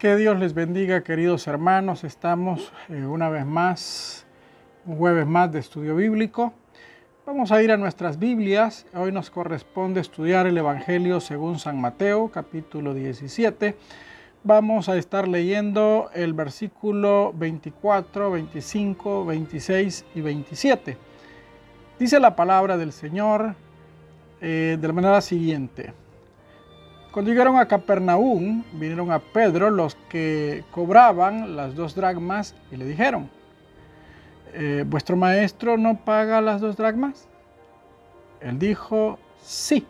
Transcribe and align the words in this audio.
Que 0.00 0.16
Dios 0.16 0.38
les 0.38 0.54
bendiga, 0.54 1.02
queridos 1.02 1.46
hermanos. 1.46 2.04
Estamos 2.04 2.72
eh, 2.88 3.04
una 3.04 3.28
vez 3.28 3.44
más, 3.44 4.24
un 4.86 4.96
jueves 4.96 5.26
más 5.26 5.52
de 5.52 5.58
estudio 5.58 5.94
bíblico. 5.94 6.54
Vamos 7.26 7.52
a 7.52 7.62
ir 7.62 7.70
a 7.70 7.76
nuestras 7.76 8.18
Biblias. 8.18 8.86
Hoy 8.94 9.12
nos 9.12 9.28
corresponde 9.28 10.00
estudiar 10.00 10.46
el 10.46 10.56
Evangelio 10.56 11.20
según 11.20 11.58
San 11.58 11.78
Mateo, 11.78 12.30
capítulo 12.30 12.94
17. 12.94 13.76
Vamos 14.42 14.88
a 14.88 14.96
estar 14.96 15.28
leyendo 15.28 16.08
el 16.14 16.32
versículo 16.32 17.34
24, 17.36 18.30
25, 18.30 19.26
26 19.26 20.06
y 20.14 20.20
27. 20.22 20.96
Dice 21.98 22.18
la 22.20 22.34
palabra 22.34 22.78
del 22.78 22.92
Señor 22.92 23.54
eh, 24.40 24.78
de 24.80 24.88
la 24.88 24.94
manera 24.94 25.20
siguiente. 25.20 25.92
Cuando 27.12 27.32
llegaron 27.32 27.56
a 27.56 27.66
Capernaum, 27.66 28.62
vinieron 28.72 29.10
a 29.10 29.18
Pedro 29.18 29.70
los 29.70 29.96
que 30.08 30.62
cobraban 30.70 31.56
las 31.56 31.74
dos 31.74 31.96
dragmas 31.96 32.54
y 32.70 32.76
le 32.76 32.84
dijeron, 32.84 33.28
eh, 34.52 34.84
¿vuestro 34.86 35.16
maestro 35.16 35.76
no 35.76 35.96
paga 35.96 36.40
las 36.40 36.60
dos 36.60 36.76
dragmas? 36.76 37.26
Él 38.40 38.60
dijo, 38.60 39.18
sí. 39.42 39.84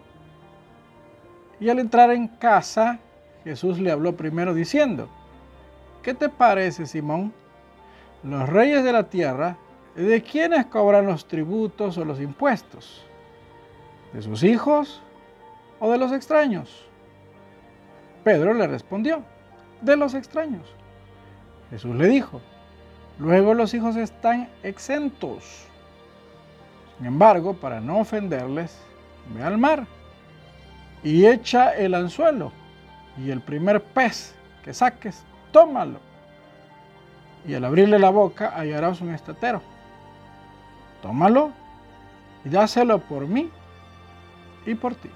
Y 1.60 1.68
al 1.68 1.78
entrar 1.78 2.10
en 2.10 2.26
casa, 2.26 3.00
Jesús 3.44 3.78
le 3.78 3.90
habló 3.90 4.16
primero 4.16 4.54
diciendo, 4.54 5.06
¿qué 6.02 6.14
te 6.14 6.30
parece, 6.30 6.86
Simón? 6.86 7.34
Los 8.22 8.48
reyes 8.48 8.82
de 8.82 8.92
la 8.92 9.10
tierra, 9.10 9.58
¿de 9.94 10.22
quiénes 10.22 10.64
cobran 10.66 11.04
los 11.04 11.28
tributos 11.28 11.98
o 11.98 12.04
los 12.06 12.18
impuestos? 12.18 13.04
¿De 14.14 14.22
sus 14.22 14.42
hijos 14.42 15.02
o 15.80 15.90
de 15.90 15.98
los 15.98 16.12
extraños? 16.12 16.89
Pedro 18.24 18.54
le 18.54 18.66
respondió, 18.66 19.22
de 19.80 19.96
los 19.96 20.14
extraños. 20.14 20.66
Jesús 21.70 21.94
le 21.96 22.08
dijo, 22.08 22.40
luego 23.18 23.54
los 23.54 23.72
hijos 23.74 23.96
están 23.96 24.48
exentos. 24.62 25.66
Sin 26.98 27.06
embargo, 27.06 27.54
para 27.54 27.80
no 27.80 27.98
ofenderles, 27.98 28.76
ve 29.34 29.42
al 29.42 29.56
mar 29.56 29.86
y 31.02 31.26
echa 31.26 31.74
el 31.74 31.94
anzuelo 31.94 32.52
y 33.16 33.30
el 33.30 33.40
primer 33.40 33.82
pez 33.82 34.34
que 34.64 34.74
saques, 34.74 35.24
tómalo. 35.52 35.98
Y 37.46 37.54
al 37.54 37.64
abrirle 37.64 37.98
la 37.98 38.10
boca 38.10 38.52
hallarás 38.54 39.00
un 39.00 39.14
estatero. 39.14 39.62
Tómalo 41.00 41.52
y 42.44 42.50
dáselo 42.50 42.98
por 42.98 43.26
mí 43.26 43.50
y 44.66 44.74
por 44.74 44.94
ti. 44.94 45.08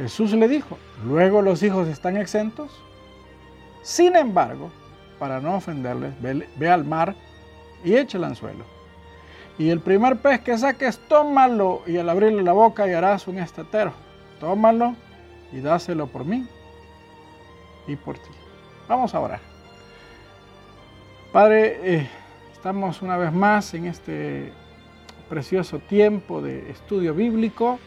Jesús 0.00 0.32
le 0.32 0.48
dijo, 0.48 0.78
luego 1.04 1.42
los 1.42 1.62
hijos 1.62 1.86
están 1.86 2.16
exentos. 2.16 2.70
Sin 3.82 4.16
embargo, 4.16 4.70
para 5.18 5.40
no 5.40 5.56
ofenderles, 5.56 6.14
ve, 6.22 6.70
al 6.70 6.86
mar 6.86 7.14
y 7.84 7.96
echa 7.96 8.16
el 8.16 8.24
anzuelo. 8.24 8.64
Y 9.58 9.68
el 9.68 9.80
primer 9.80 10.16
pez 10.16 10.40
que 10.40 10.56
saques, 10.56 10.98
tómalo 11.06 11.82
y 11.86 11.98
al 11.98 12.08
abrirle 12.08 12.42
la 12.42 12.54
boca 12.54 12.84
harás 12.84 13.28
un 13.28 13.40
estatero. 13.40 13.92
Tómalo 14.40 14.96
y 15.52 15.60
dáselo 15.60 16.06
por 16.06 16.24
mí 16.24 16.48
y 17.86 17.94
por 17.94 18.16
ti. 18.16 18.30
Vamos 18.88 19.14
a 19.14 19.20
orar. 19.20 19.40
Padre, 21.30 21.78
eh, 21.82 22.08
estamos 22.54 23.02
una 23.02 23.18
vez 23.18 23.34
más 23.34 23.74
en 23.74 23.84
este 23.84 24.50
precioso 25.28 25.78
tiempo 25.78 26.40
de 26.40 26.70
estudio 26.70 27.12
bíblico 27.12 27.78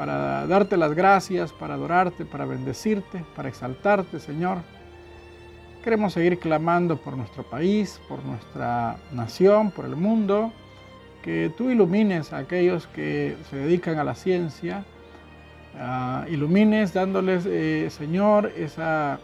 para 0.00 0.46
darte 0.46 0.78
las 0.78 0.94
gracias, 0.94 1.52
para 1.52 1.74
adorarte, 1.74 2.24
para 2.24 2.46
bendecirte, 2.46 3.22
para 3.36 3.50
exaltarte, 3.50 4.18
Señor. 4.18 4.62
Queremos 5.84 6.14
seguir 6.14 6.38
clamando 6.38 6.96
por 6.96 7.18
nuestro 7.18 7.42
país, 7.42 8.00
por 8.08 8.24
nuestra 8.24 8.96
nación, 9.12 9.70
por 9.70 9.84
el 9.84 9.96
mundo, 9.96 10.54
que 11.20 11.52
tú 11.54 11.68
ilumines 11.68 12.32
a 12.32 12.38
aquellos 12.38 12.86
que 12.86 13.36
se 13.50 13.56
dedican 13.56 13.98
a 13.98 14.04
la 14.04 14.14
ciencia, 14.14 14.86
ah, 15.78 16.24
ilumines 16.30 16.94
dándoles, 16.94 17.44
eh, 17.44 17.90
Señor, 17.90 18.54
esa 18.56 19.20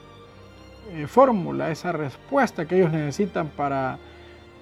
eh, 0.92 1.06
fórmula, 1.06 1.70
esa 1.70 1.92
respuesta 1.92 2.66
que 2.66 2.76
ellos 2.76 2.92
necesitan 2.92 3.48
para 3.48 3.98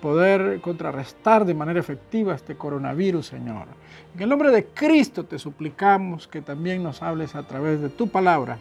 poder 0.04 0.60
contrarrestar 0.60 1.46
de 1.46 1.54
manera 1.54 1.80
efectiva 1.80 2.34
este 2.34 2.56
coronavirus, 2.56 3.28
Señor. 3.28 3.68
En 4.14 4.20
el 4.20 4.28
nombre 4.28 4.50
de 4.50 4.66
Cristo 4.66 5.24
te 5.24 5.38
suplicamos 5.38 6.28
que 6.28 6.42
también 6.42 6.82
nos 6.82 7.00
hables 7.00 7.34
a 7.34 7.44
través 7.44 7.80
de 7.80 7.88
tu 7.88 8.08
palabra. 8.08 8.58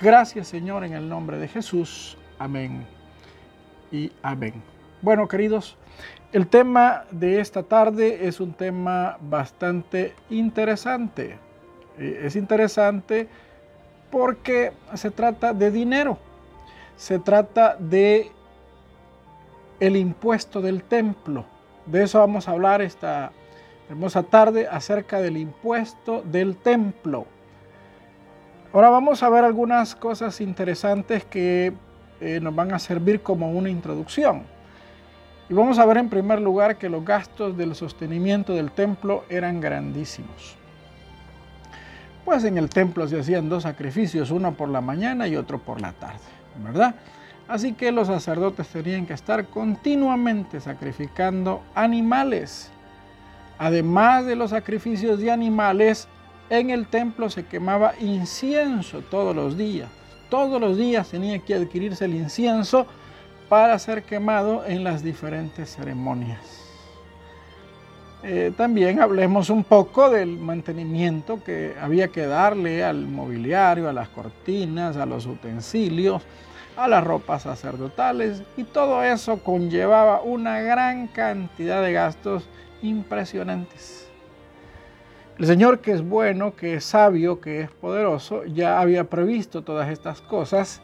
Gracias, 0.00 0.48
Señor, 0.48 0.82
en 0.84 0.94
el 0.94 1.10
nombre 1.10 1.36
de 1.36 1.46
Jesús. 1.46 2.16
Amén 2.38 2.86
y 3.92 4.10
amén. 4.22 4.54
Bueno, 5.02 5.28
queridos, 5.28 5.76
el 6.32 6.46
tema 6.46 7.04
de 7.10 7.38
esta 7.40 7.62
tarde 7.62 8.26
es 8.26 8.40
un 8.40 8.54
tema 8.54 9.18
bastante 9.20 10.14
interesante. 10.30 11.36
Eh, 11.98 12.22
es 12.22 12.34
interesante 12.34 13.28
porque 14.10 14.72
se 14.94 15.10
trata 15.10 15.52
de 15.52 15.70
dinero. 15.70 16.16
Se 16.96 17.18
trata 17.18 17.76
de 17.78 18.32
el 19.80 19.96
impuesto 19.96 20.60
del 20.60 20.82
templo. 20.82 21.44
De 21.86 22.04
eso 22.04 22.18
vamos 22.18 22.48
a 22.48 22.52
hablar 22.52 22.82
esta 22.82 23.32
hermosa 23.88 24.22
tarde 24.22 24.66
acerca 24.68 25.20
del 25.20 25.36
impuesto 25.36 26.22
del 26.22 26.56
templo. 26.56 27.26
Ahora 28.72 28.90
vamos 28.90 29.22
a 29.22 29.28
ver 29.28 29.44
algunas 29.44 29.94
cosas 29.94 30.40
interesantes 30.40 31.24
que 31.24 31.72
eh, 32.20 32.40
nos 32.40 32.54
van 32.54 32.72
a 32.72 32.78
servir 32.78 33.22
como 33.22 33.50
una 33.50 33.70
introducción. 33.70 34.42
Y 35.48 35.54
vamos 35.54 35.78
a 35.78 35.86
ver 35.86 35.98
en 35.98 36.08
primer 36.08 36.40
lugar 36.40 36.76
que 36.76 36.88
los 36.88 37.04
gastos 37.04 37.56
del 37.56 37.74
sostenimiento 37.74 38.54
del 38.54 38.72
templo 38.72 39.24
eran 39.28 39.60
grandísimos. 39.60 40.56
Pues 42.24 42.42
en 42.42 42.58
el 42.58 42.68
templo 42.68 43.06
se 43.06 43.20
hacían 43.20 43.48
dos 43.48 43.62
sacrificios, 43.62 44.32
uno 44.32 44.52
por 44.54 44.68
la 44.68 44.80
mañana 44.80 45.28
y 45.28 45.36
otro 45.36 45.58
por 45.58 45.80
la 45.80 45.92
tarde, 45.92 46.18
¿verdad? 46.64 46.96
Así 47.48 47.74
que 47.74 47.92
los 47.92 48.08
sacerdotes 48.08 48.66
tenían 48.68 49.06
que 49.06 49.14
estar 49.14 49.46
continuamente 49.46 50.60
sacrificando 50.60 51.62
animales. 51.74 52.70
Además 53.58 54.26
de 54.26 54.34
los 54.34 54.50
sacrificios 54.50 55.20
de 55.20 55.30
animales, 55.30 56.08
en 56.50 56.70
el 56.70 56.88
templo 56.88 57.30
se 57.30 57.46
quemaba 57.46 57.92
incienso 58.00 59.00
todos 59.02 59.34
los 59.34 59.56
días. 59.56 59.88
Todos 60.28 60.60
los 60.60 60.76
días 60.76 61.08
tenía 61.08 61.38
que 61.38 61.54
adquirirse 61.54 62.04
el 62.04 62.14
incienso 62.14 62.86
para 63.48 63.78
ser 63.78 64.02
quemado 64.02 64.64
en 64.66 64.82
las 64.82 65.04
diferentes 65.04 65.76
ceremonias. 65.76 66.40
Eh, 68.24 68.52
también 68.56 69.00
hablemos 69.00 69.50
un 69.50 69.62
poco 69.62 70.10
del 70.10 70.36
mantenimiento 70.36 71.44
que 71.44 71.76
había 71.80 72.08
que 72.08 72.26
darle 72.26 72.82
al 72.82 73.06
mobiliario, 73.06 73.88
a 73.88 73.92
las 73.92 74.08
cortinas, 74.08 74.96
a 74.96 75.06
los 75.06 75.26
utensilios 75.26 76.22
a 76.76 76.88
las 76.88 77.02
ropas 77.02 77.42
sacerdotales 77.42 78.42
y 78.56 78.64
todo 78.64 79.02
eso 79.02 79.42
conllevaba 79.42 80.20
una 80.20 80.60
gran 80.60 81.08
cantidad 81.08 81.82
de 81.82 81.92
gastos 81.92 82.48
impresionantes. 82.82 84.08
El 85.38 85.46
Señor 85.46 85.80
que 85.80 85.92
es 85.92 86.06
bueno, 86.06 86.54
que 86.54 86.74
es 86.74 86.84
sabio, 86.84 87.40
que 87.40 87.62
es 87.62 87.70
poderoso, 87.70 88.44
ya 88.44 88.80
había 88.80 89.04
previsto 89.04 89.62
todas 89.62 89.90
estas 89.90 90.20
cosas 90.22 90.80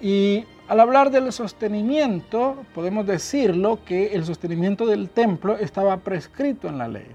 y 0.00 0.44
al 0.68 0.80
hablar 0.80 1.10
del 1.10 1.32
sostenimiento, 1.32 2.56
podemos 2.74 3.06
decirlo 3.06 3.80
que 3.84 4.14
el 4.14 4.24
sostenimiento 4.24 4.86
del 4.86 5.10
templo 5.10 5.56
estaba 5.58 5.98
prescrito 5.98 6.68
en 6.68 6.78
la 6.78 6.88
ley. 6.88 7.06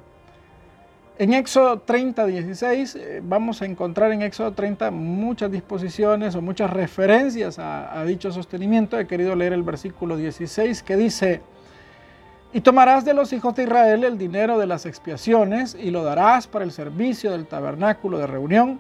En 1.20 1.34
Éxodo 1.34 1.80
30, 1.80 2.28
16 2.28 2.96
eh, 2.96 3.22
vamos 3.22 3.62
a 3.62 3.66
encontrar 3.66 4.14
en 4.14 4.22
Éxodo 4.22 4.54
30 4.54 4.90
muchas 4.90 5.52
disposiciones 5.52 6.34
o 6.34 6.42
muchas 6.42 6.72
referencias 6.72 7.60
a, 7.60 8.02
dicho 8.06 8.32
sostenimiento. 8.32 8.98
He 8.98 9.06
querido 9.06 9.36
leer 9.36 9.52
el 9.52 9.64
versículo 9.64 10.16
16 10.16 10.82
que 10.82 10.96
dice, 10.96 11.42
y 12.54 12.62
tomarás 12.62 13.04
de 13.04 13.14
los 13.14 13.34
hijos 13.34 13.54
de 13.56 13.64
Israel 13.64 14.06
el 14.06 14.18
dinero 14.18 14.58
de 14.58 14.68
las 14.68 14.86
expiaciones 14.86 15.76
y 15.78 15.92
lo 15.92 16.06
darás 16.06 16.48
para 16.48 16.64
el 16.64 16.72
servicio 16.72 17.34
del 17.34 17.48
tabernáculo 17.48 18.18
de 18.18 18.26
reunión 18.26 18.80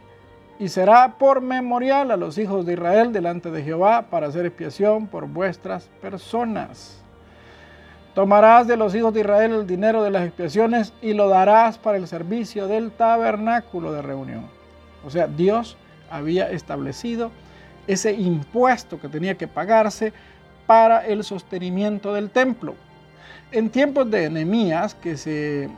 y 0.59 0.69
será 0.69 1.17
por 1.17 1.41
memorial 1.41 2.09
a 2.09 2.15
los 2.15 2.37
hijos 2.37 2.65
de 2.65 2.71
Israel 2.71 3.11
delante 3.11 3.51
de 3.51 3.63
Jehová 3.63 4.03
para 4.09 4.27
hacer 4.27 4.45
expiación 4.45 5.07
por 5.07 5.27
vuestras 5.27 5.89
personas. 6.01 6.98
Tomarás 8.19 8.67
de 8.67 8.75
los 8.75 8.93
hijos 8.95 9.13
de 9.13 9.21
Israel 9.21 9.53
el 9.53 9.65
dinero 9.65 10.03
de 10.03 10.11
las 10.11 10.25
expiaciones 10.25 10.91
y 11.01 11.13
lo 11.13 11.29
darás 11.29 11.77
para 11.77 11.97
el 11.97 12.05
servicio 12.05 12.67
del 12.67 12.91
tabernáculo 12.91 13.93
de 13.93 14.01
reunión. 14.01 14.45
O 15.05 15.09
sea, 15.09 15.27
Dios 15.27 15.77
había 16.11 16.51
establecido 16.51 17.31
ese 17.87 18.11
impuesto 18.11 18.99
que 18.99 19.07
tenía 19.07 19.35
que 19.35 19.47
pagarse 19.47 20.11
para 20.67 21.05
el 21.07 21.23
sostenimiento 21.23 22.13
del 22.13 22.29
templo. 22.29 22.75
En 23.53 23.69
tiempos 23.69 24.11
de 24.11 24.25
enemías, 24.25 24.95
que 24.95 25.15
se 25.15 25.69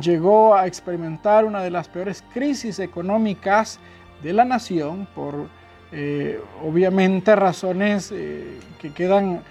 llegó 0.00 0.54
a 0.54 0.68
experimentar 0.68 1.44
una 1.44 1.64
de 1.64 1.70
las 1.72 1.88
peores 1.88 2.22
crisis 2.32 2.78
económicas 2.78 3.80
de 4.22 4.34
la 4.34 4.44
nación 4.44 5.08
por 5.16 5.48
eh, 5.90 6.40
obviamente 6.64 7.34
razones 7.34 8.12
eh, 8.12 8.60
que 8.80 8.92
quedan 8.92 9.42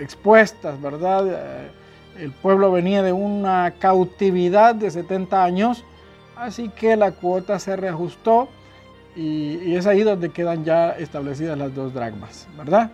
expuestas, 0.00 0.80
¿verdad? 0.80 1.26
Eh, 1.28 1.70
el 2.24 2.32
pueblo 2.32 2.72
venía 2.72 3.02
de 3.02 3.12
una 3.12 3.72
cautividad 3.78 4.74
de 4.74 4.90
70 4.90 5.44
años, 5.44 5.84
así 6.36 6.68
que 6.68 6.96
la 6.96 7.12
cuota 7.12 7.58
se 7.58 7.76
reajustó 7.76 8.48
y, 9.16 9.74
es 9.74 9.86
ahí 9.86 10.02
donde 10.02 10.30
quedan 10.30 10.64
ya 10.64 10.90
establecidas 10.90 11.56
las 11.58 11.74
dos 11.74 11.92
dragmas, 11.92 12.46
¿verdad? 12.56 12.90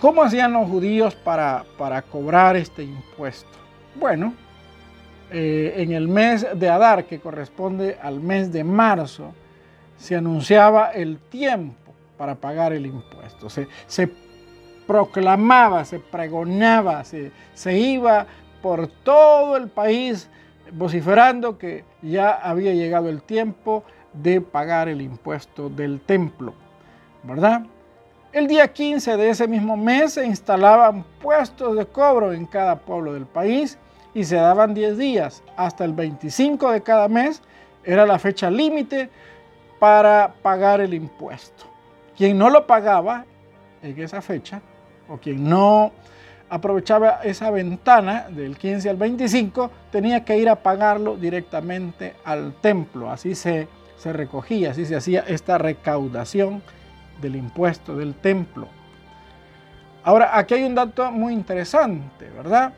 ¿Cómo 0.00 0.22
hacían 0.22 0.52
los 0.52 0.68
judíos 0.68 1.14
para, 1.14 1.64
para 1.76 2.02
cobrar 2.02 2.56
este 2.56 2.82
impuesto? 2.82 3.58
Bueno, 3.94 4.34
en 5.30 5.92
el 5.92 6.08
mes 6.08 6.46
de 6.54 6.68
Adar, 6.68 7.04
que 7.04 7.20
corresponde 7.20 7.98
al 8.02 8.20
mes 8.20 8.52
de 8.52 8.64
marzo, 8.64 9.32
se 9.98 10.16
anunciaba 10.16 10.90
el 10.90 11.18
tiempo 11.18 11.81
para 12.22 12.36
pagar 12.36 12.72
el 12.72 12.86
impuesto. 12.86 13.50
Se, 13.50 14.08
proclamaba, 14.86 15.84
se 15.84 15.98
pregonaba, 15.98 17.02
se, 17.02 17.32
se 17.52 17.76
iba 17.76 18.28
por 18.62 18.86
todo 18.86 19.56
el 19.56 19.66
país 19.66 20.30
vociferando 20.70 21.58
que 21.58 21.84
ya 22.00 22.30
había 22.30 22.74
llegado 22.74 23.08
el 23.08 23.24
tiempo 23.24 23.82
de 24.12 24.40
pagar 24.40 24.88
el 24.88 25.02
impuesto 25.02 25.68
del 25.68 25.98
templo, 26.00 26.54
¿verdad? 27.24 27.66
El 28.32 28.46
día 28.46 28.72
15 28.72 29.16
de 29.16 29.30
ese 29.30 29.48
mismo 29.48 29.76
mes 29.76 30.12
se 30.12 30.24
instalaban 30.24 31.04
puestos 31.20 31.76
de 31.76 31.86
cobro 31.86 32.32
en 32.32 32.46
cada 32.46 32.76
pueblo 32.76 33.14
del 33.14 33.26
país 33.26 33.78
y 34.14 34.22
se 34.22 34.36
daban 34.36 34.74
10 34.74 34.96
días. 34.96 35.42
Hasta 35.56 35.84
el 35.84 35.92
25 35.92 36.70
de 36.70 36.82
cada 36.84 37.08
mes 37.08 37.42
era 37.82 38.06
la 38.06 38.20
fecha 38.20 38.48
límite 38.48 39.10
para 39.80 40.32
pagar 40.40 40.80
el 40.80 40.94
impuesto. 40.94 41.71
Quien 42.16 42.38
no 42.38 42.50
lo 42.50 42.66
pagaba 42.66 43.24
en 43.82 43.98
esa 44.00 44.22
fecha, 44.22 44.60
o 45.08 45.18
quien 45.18 45.48
no 45.48 45.92
aprovechaba 46.48 47.20
esa 47.24 47.50
ventana 47.50 48.26
del 48.28 48.56
15 48.58 48.90
al 48.90 48.96
25, 48.96 49.70
tenía 49.90 50.24
que 50.24 50.36
ir 50.36 50.48
a 50.48 50.56
pagarlo 50.56 51.16
directamente 51.16 52.14
al 52.24 52.54
templo. 52.60 53.10
Así 53.10 53.34
se, 53.34 53.68
se 53.96 54.12
recogía, 54.12 54.72
así 54.72 54.84
se 54.84 54.96
hacía 54.96 55.24
esta 55.26 55.58
recaudación 55.58 56.62
del 57.20 57.36
impuesto 57.36 57.96
del 57.96 58.14
templo. 58.14 58.68
Ahora, 60.04 60.36
aquí 60.36 60.54
hay 60.54 60.64
un 60.64 60.74
dato 60.74 61.10
muy 61.10 61.32
interesante, 61.32 62.28
¿verdad? 62.30 62.74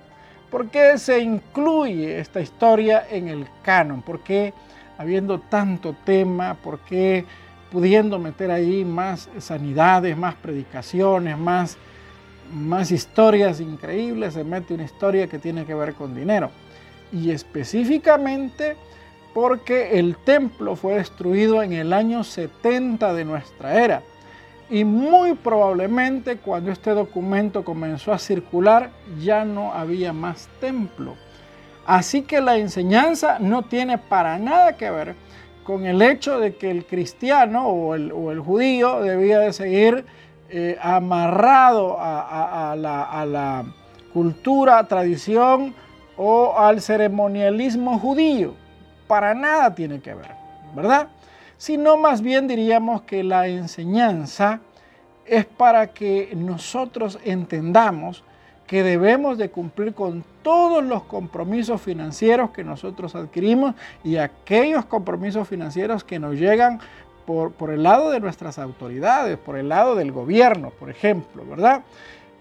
¿Por 0.51 0.69
qué 0.69 0.99
se 0.99 1.19
incluye 1.19 2.21
esta 2.21 2.41
historia 2.41 3.07
en 3.11 3.29
el 3.29 3.49
canon? 3.63 4.03
¿Por 4.03 4.21
qué 4.21 4.53
habiendo 4.99 5.41
tanto 5.41 5.95
tema, 6.05 6.55
por 6.55 6.81
qué 6.81 7.25
pudiendo 7.75 8.21
meter 8.21 8.53
ahí 8.53 8.85
más 8.85 9.29
sanidades, 9.41 10.17
más 10.17 10.37
predicaciones, 10.37 11.37
más, 11.37 11.77
más 12.53 12.93
historias 12.93 13.59
increíbles, 13.59 14.35
se 14.35 14.45
mete 14.45 14.75
una 14.75 14.85
historia 14.85 15.27
que 15.27 15.41
tiene 15.41 15.65
que 15.65 15.75
ver 15.75 15.95
con 15.95 16.15
dinero. 16.15 16.53
Y 17.13 17.33
específicamente 17.33 18.77
porque 19.35 19.99
el 19.99 20.17
templo 20.19 20.77
fue 20.77 20.95
destruido 20.95 21.65
en 21.65 21.73
el 21.73 21.93
año 21.93 22.23
70 22.23 23.13
de 23.13 23.25
nuestra 23.25 23.83
era. 23.83 24.03
Y 24.71 24.85
muy 24.85 25.35
probablemente 25.35 26.37
cuando 26.37 26.71
este 26.71 26.93
documento 26.93 27.65
comenzó 27.65 28.13
a 28.13 28.21
circular 28.21 28.91
ya 29.21 29.45
no 29.45 29.73
había 29.73 30.13
más 30.13 30.49
templo. 30.61 31.17
Así 31.85 32.23
que 32.23 32.41
la 32.41 32.57
enseñanza 32.57 33.41
no 33.41 33.63
tiene 33.63 33.99
para 33.99 34.39
nada 34.39 34.77
que 34.77 34.93
ver 34.93 35.17
con 35.65 35.87
el 35.87 36.03
hecho 36.03 36.39
de 36.39 36.55
que 36.57 36.71
el 36.71 36.85
cristiano 36.85 37.67
o 37.69 37.95
el, 37.95 38.41
judío 38.41 39.01
debía 39.01 39.39
de 39.39 39.53
seguir 39.53 40.05
eh, 40.51 40.79
amarrado 40.81 41.97
a, 41.99 42.77
la, 42.79 43.03
a 43.05 43.27
la 43.27 43.65
cultura, 44.13 44.87
tradición 44.87 45.75
o 46.17 46.57
al 46.57 46.81
ceremonialismo 46.81 47.99
judío. 47.99 48.55
Para 49.09 49.35
nada 49.35 49.75
tiene 49.75 50.01
que 50.01 50.15
ver, 50.15 50.31
¿verdad? 50.75 51.09
Sino 51.57 51.97
más 51.97 52.21
bien 52.21 52.47
diríamos 52.47 53.03
que 53.03 53.25
la 53.25 53.49
enseñanza 53.49 54.61
es 55.27 55.47
para 55.47 55.89
que 55.89 56.33
nosotros 56.37 57.19
entendamos 57.25 58.23
que 58.67 58.83
debemos 58.83 59.39
de 59.39 59.51
cumplir 59.51 59.95
con 59.95 60.25
todos 60.43 60.83
los 60.83 61.03
compromisos 61.05 61.81
financieros 61.81 62.51
que 62.51 62.65
nosotros 62.65 63.15
adquirimos 63.15 63.75
y 64.03 64.17
aquellos 64.17 64.85
compromisos 64.87 65.47
financieros 65.47 66.05
que 66.05 66.19
nos 66.19 66.35
llegan 66.35 66.81
por, 67.27 67.53
por 67.53 67.71
el 67.71 67.83
lado 67.83 68.11
de 68.11 68.21
nuestras 68.21 68.59
autoridades, 68.59 69.39
por 69.39 69.57
el 69.57 69.69
lado 69.69 69.95
del 69.95 70.13
gobierno, 70.13 70.71
por 70.71 70.91
ejemplo, 70.91 71.45
¿verdad? 71.49 71.83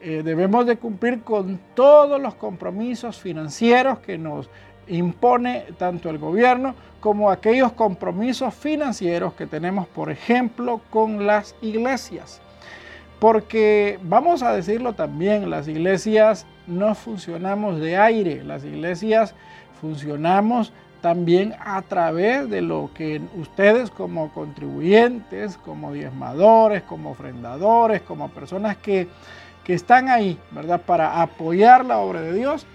Eh, 0.06 0.22
debemos 0.22 0.66
de 0.66 0.76
cumplir 0.76 1.22
con 1.22 1.60
todos 1.76 2.22
los 2.22 2.36
compromisos 2.36 3.18
financieros 3.18 4.00
que 4.00 4.18
nos 4.18 4.50
impone 4.88 5.66
tanto 5.78 6.10
el 6.10 6.18
gobierno 6.18 6.76
como 7.00 7.32
aquellos 7.32 7.72
compromisos 7.72 8.54
financieros 8.54 9.34
que 9.34 9.48
tenemos, 9.48 9.88
por 9.88 10.12
ejemplo, 10.12 10.82
con 10.90 11.26
las 11.26 11.56
iglesias. 11.62 12.42
Porque 13.24 14.00
vamos 14.04 14.44
a 14.44 14.52
decirlo 14.52 14.96
también, 14.96 15.50
las 15.50 15.70
iglesias 15.70 16.46
no 16.68 16.94
funcionamos 16.94 17.80
de 17.80 17.96
aire, 17.96 18.44
las 18.44 18.66
iglesias 18.66 19.34
funcionamos 19.80 20.74
también 21.00 21.56
a 21.62 21.82
través 21.84 22.50
de 22.50 22.62
lo 22.62 22.90
que 22.94 23.22
ustedes 23.38 23.92
como 23.92 24.34
contribuyentes, 24.34 25.56
como 25.56 25.94
diezmadores, 25.94 26.84
como 26.84 27.12
ofrendadores, 27.12 28.02
como 28.02 28.28
personas 28.28 28.76
que, 28.76 29.08
que 29.64 29.74
están 29.74 30.10
ahí, 30.10 30.38
¿verdad? 30.52 30.82
Para 30.82 31.22
apoyar 31.22 31.86
la 31.86 32.00
obra 32.00 32.20
de 32.20 32.34
Dios, 32.34 32.66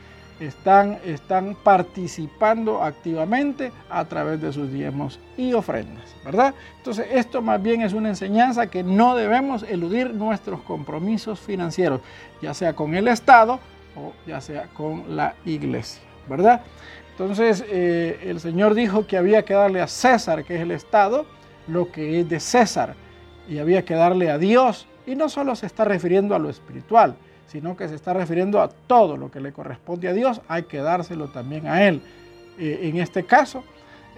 están, 0.40 0.99
están 1.05 1.56
participando 1.56 2.82
activamente 2.82 3.73
a 3.90 4.05
través 4.05 4.40
de 4.40 4.52
sus 4.52 4.73
diezmos 4.73 5.19
y 5.37 5.52
ofrendas, 5.52 6.05
¿verdad? 6.25 6.55
Entonces, 6.76 7.06
esto 7.11 7.43
más 7.43 7.62
bien 7.62 7.82
es 7.82 7.93
una 7.93 8.08
enseñanza 8.08 8.69
que 8.69 8.82
no 8.82 9.17
debemos 9.17 9.62
eludir 9.64 10.14
nuestros 10.14 10.61
compromisos 10.62 11.40
financieros, 11.40 12.00
ya 12.40 12.55
sea 12.55 12.75
con 12.75 12.94
el 12.94 13.08
Estado 13.08 13.61
o 13.96 14.12
ya 14.26 14.40
sea 14.40 14.67
con 14.75 15.17
la 15.17 15.35
iglesia, 15.44 16.02
¿verdad? 16.29 16.62
Entonces, 17.11 17.64
eh, 17.69 18.20
el 18.23 18.38
Señor 18.38 18.75
dijo 18.75 19.06
que 19.06 19.17
había 19.17 19.44
que 19.44 19.55
darle 19.55 19.81
a 19.81 19.88
César, 19.88 20.44
que 20.44 20.55
es 20.55 20.61
el 20.61 20.70
Estado, 20.70 21.26
lo 21.67 21.91
que 21.91 22.20
es 22.20 22.29
de 22.29 22.38
César, 22.38 22.94
y 23.48 23.58
había 23.58 23.84
que 23.84 23.94
darle 23.94 24.31
a 24.31 24.39
Dios, 24.39 24.86
y 25.05 25.17
no 25.17 25.29
solo 25.29 25.56
se 25.56 25.67
está 25.67 25.84
refiriendo 25.84 26.36
a 26.36 26.39
lo 26.39 26.48
espiritual, 26.48 27.17
sino 27.48 27.76
que 27.76 27.88
se 27.88 27.94
está 27.94 28.12
refiriendo 28.12 28.60
a 28.60 28.69
todo 28.69 29.17
lo 29.17 29.31
que 29.31 29.40
le 29.40 29.52
corresponde 29.52 30.08
a 30.08 30.12
Dios, 30.12 30.40
hay 30.48 30.64
que 30.64 30.78
dárselo 30.78 31.28
también 31.28 31.67
a 31.67 31.86
Él. 31.86 32.00
Eh, 32.58 32.81
en 32.82 32.98
este 32.98 33.24
caso, 33.24 33.64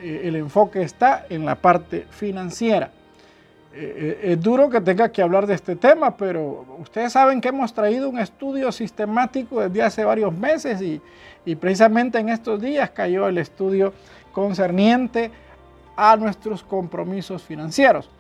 eh, 0.00 0.22
el 0.24 0.36
enfoque 0.36 0.82
está 0.82 1.26
en 1.30 1.46
la 1.46 1.54
parte 1.54 2.06
financiera. 2.10 2.90
Eh, 3.72 4.20
es 4.24 4.40
duro 4.40 4.68
que 4.68 4.80
tenga 4.80 5.12
que 5.12 5.22
hablar 5.22 5.46
de 5.46 5.54
este 5.54 5.76
tema, 5.76 6.16
pero 6.16 6.66
ustedes 6.80 7.12
saben 7.12 7.40
que 7.40 7.48
hemos 7.48 7.72
traído 7.72 8.08
un 8.08 8.18
estudio 8.18 8.72
sistemático 8.72 9.60
desde 9.60 9.82
hace 9.82 10.04
varios 10.04 10.36
meses 10.36 10.82
y, 10.82 11.00
y 11.44 11.54
precisamente 11.54 12.18
en 12.18 12.30
estos 12.30 12.60
días 12.60 12.90
cayó 12.90 13.28
el 13.28 13.38
estudio 13.38 13.92
concerniente 14.32 15.30
a 15.96 16.16
nuestros 16.16 16.64
compromisos 16.64 17.44
financieros. 17.44 18.10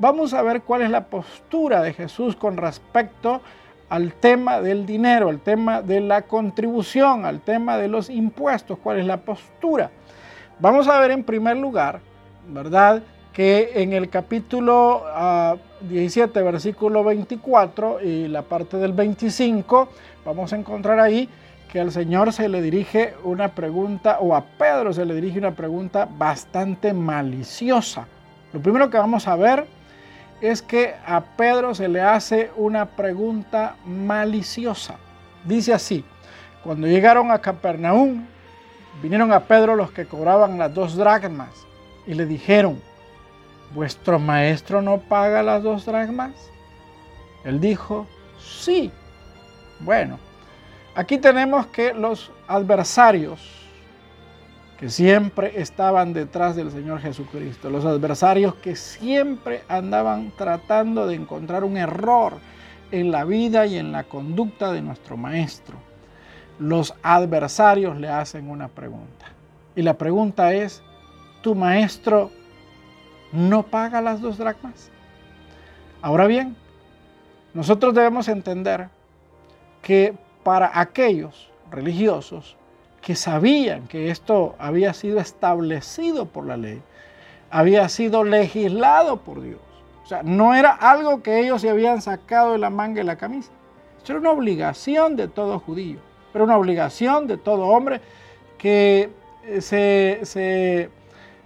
Vamos 0.00 0.34
a 0.34 0.42
ver 0.42 0.62
cuál 0.62 0.82
es 0.82 0.90
la 0.90 1.04
postura 1.04 1.80
de 1.82 1.92
Jesús 1.92 2.34
con 2.34 2.56
respecto 2.56 3.34
a 3.34 3.40
al 3.88 4.12
tema 4.12 4.60
del 4.60 4.86
dinero, 4.86 5.28
al 5.28 5.40
tema 5.40 5.82
de 5.82 6.00
la 6.00 6.22
contribución, 6.22 7.24
al 7.24 7.40
tema 7.40 7.78
de 7.78 7.88
los 7.88 8.10
impuestos, 8.10 8.78
cuál 8.78 8.98
es 8.98 9.06
la 9.06 9.18
postura. 9.18 9.90
Vamos 10.60 10.88
a 10.88 11.00
ver 11.00 11.12
en 11.12 11.24
primer 11.24 11.56
lugar, 11.56 12.00
¿verdad? 12.48 13.02
Que 13.32 13.70
en 13.76 13.92
el 13.92 14.10
capítulo 14.10 15.04
17, 15.80 16.38
ah, 16.38 16.42
versículo 16.42 17.04
24 17.04 18.00
y 18.02 18.28
la 18.28 18.42
parte 18.42 18.76
del 18.76 18.92
25, 18.92 19.88
vamos 20.24 20.52
a 20.52 20.56
encontrar 20.56 20.98
ahí 20.98 21.28
que 21.70 21.80
al 21.80 21.92
Señor 21.92 22.32
se 22.32 22.48
le 22.48 22.62
dirige 22.62 23.14
una 23.24 23.48
pregunta, 23.48 24.18
o 24.20 24.34
a 24.34 24.42
Pedro 24.42 24.92
se 24.92 25.04
le 25.04 25.14
dirige 25.14 25.38
una 25.38 25.52
pregunta 25.52 26.08
bastante 26.10 26.92
maliciosa. 26.92 28.06
Lo 28.52 28.60
primero 28.60 28.88
que 28.88 28.96
vamos 28.96 29.28
a 29.28 29.36
ver 29.36 29.66
es 30.40 30.62
que 30.62 30.94
a 31.06 31.20
Pedro 31.20 31.74
se 31.74 31.88
le 31.88 32.00
hace 32.00 32.50
una 32.56 32.86
pregunta 32.86 33.76
maliciosa. 33.84 34.96
Dice 35.44 35.72
así, 35.72 36.04
cuando 36.62 36.86
llegaron 36.86 37.30
a 37.30 37.40
Capernaum, 37.40 38.24
vinieron 39.02 39.32
a 39.32 39.40
Pedro 39.40 39.74
los 39.74 39.90
que 39.90 40.06
cobraban 40.06 40.58
las 40.58 40.72
dos 40.74 40.96
dracmas 40.96 41.50
y 42.06 42.14
le 42.14 42.26
dijeron, 42.26 42.80
¿vuestro 43.74 44.18
maestro 44.18 44.80
no 44.82 44.98
paga 44.98 45.42
las 45.42 45.62
dos 45.62 45.84
dracmas? 45.84 46.32
Él 47.44 47.60
dijo, 47.60 48.06
sí. 48.38 48.92
Bueno, 49.80 50.18
aquí 50.94 51.18
tenemos 51.18 51.66
que 51.68 51.94
los 51.94 52.30
adversarios 52.46 53.57
que 54.78 54.88
siempre 54.88 55.60
estaban 55.60 56.12
detrás 56.12 56.54
del 56.54 56.70
Señor 56.70 57.00
Jesucristo, 57.00 57.68
los 57.68 57.84
adversarios 57.84 58.54
que 58.54 58.76
siempre 58.76 59.64
andaban 59.68 60.32
tratando 60.36 61.06
de 61.08 61.16
encontrar 61.16 61.64
un 61.64 61.76
error 61.76 62.34
en 62.92 63.10
la 63.10 63.24
vida 63.24 63.66
y 63.66 63.76
en 63.76 63.90
la 63.90 64.04
conducta 64.04 64.72
de 64.72 64.80
nuestro 64.80 65.16
Maestro. 65.16 65.76
Los 66.60 66.94
adversarios 67.02 67.98
le 67.98 68.08
hacen 68.08 68.48
una 68.48 68.68
pregunta. 68.68 69.26
Y 69.74 69.82
la 69.82 69.94
pregunta 69.94 70.52
es, 70.52 70.80
¿tu 71.42 71.56
Maestro 71.56 72.30
no 73.32 73.64
paga 73.64 74.00
las 74.00 74.20
dos 74.20 74.38
dracmas? 74.38 74.92
Ahora 76.02 76.28
bien, 76.28 76.56
nosotros 77.52 77.94
debemos 77.94 78.28
entender 78.28 78.88
que 79.82 80.14
para 80.44 80.80
aquellos 80.80 81.50
religiosos 81.70 82.57
que 83.00 83.14
sabían 83.14 83.86
que 83.88 84.10
esto 84.10 84.54
había 84.58 84.92
sido 84.92 85.20
establecido 85.20 86.26
por 86.26 86.46
la 86.46 86.56
ley, 86.56 86.82
había 87.50 87.88
sido 87.88 88.24
legislado 88.24 89.18
por 89.18 89.40
Dios. 89.40 89.60
O 90.04 90.06
sea, 90.06 90.22
no 90.22 90.54
era 90.54 90.72
algo 90.72 91.22
que 91.22 91.40
ellos 91.40 91.60
se 91.60 91.70
habían 91.70 92.00
sacado 92.02 92.52
de 92.52 92.58
la 92.58 92.70
manga 92.70 92.98
de 92.98 93.04
la 93.04 93.16
camisa. 93.16 93.50
Esto 93.98 94.12
era 94.12 94.20
una 94.20 94.30
obligación 94.30 95.16
de 95.16 95.28
todo 95.28 95.58
judío, 95.58 95.98
era 96.34 96.44
una 96.44 96.56
obligación 96.56 97.26
de 97.26 97.36
todo 97.36 97.66
hombre 97.66 98.00
que 98.56 99.10
eh, 99.44 99.60
se, 99.60 100.90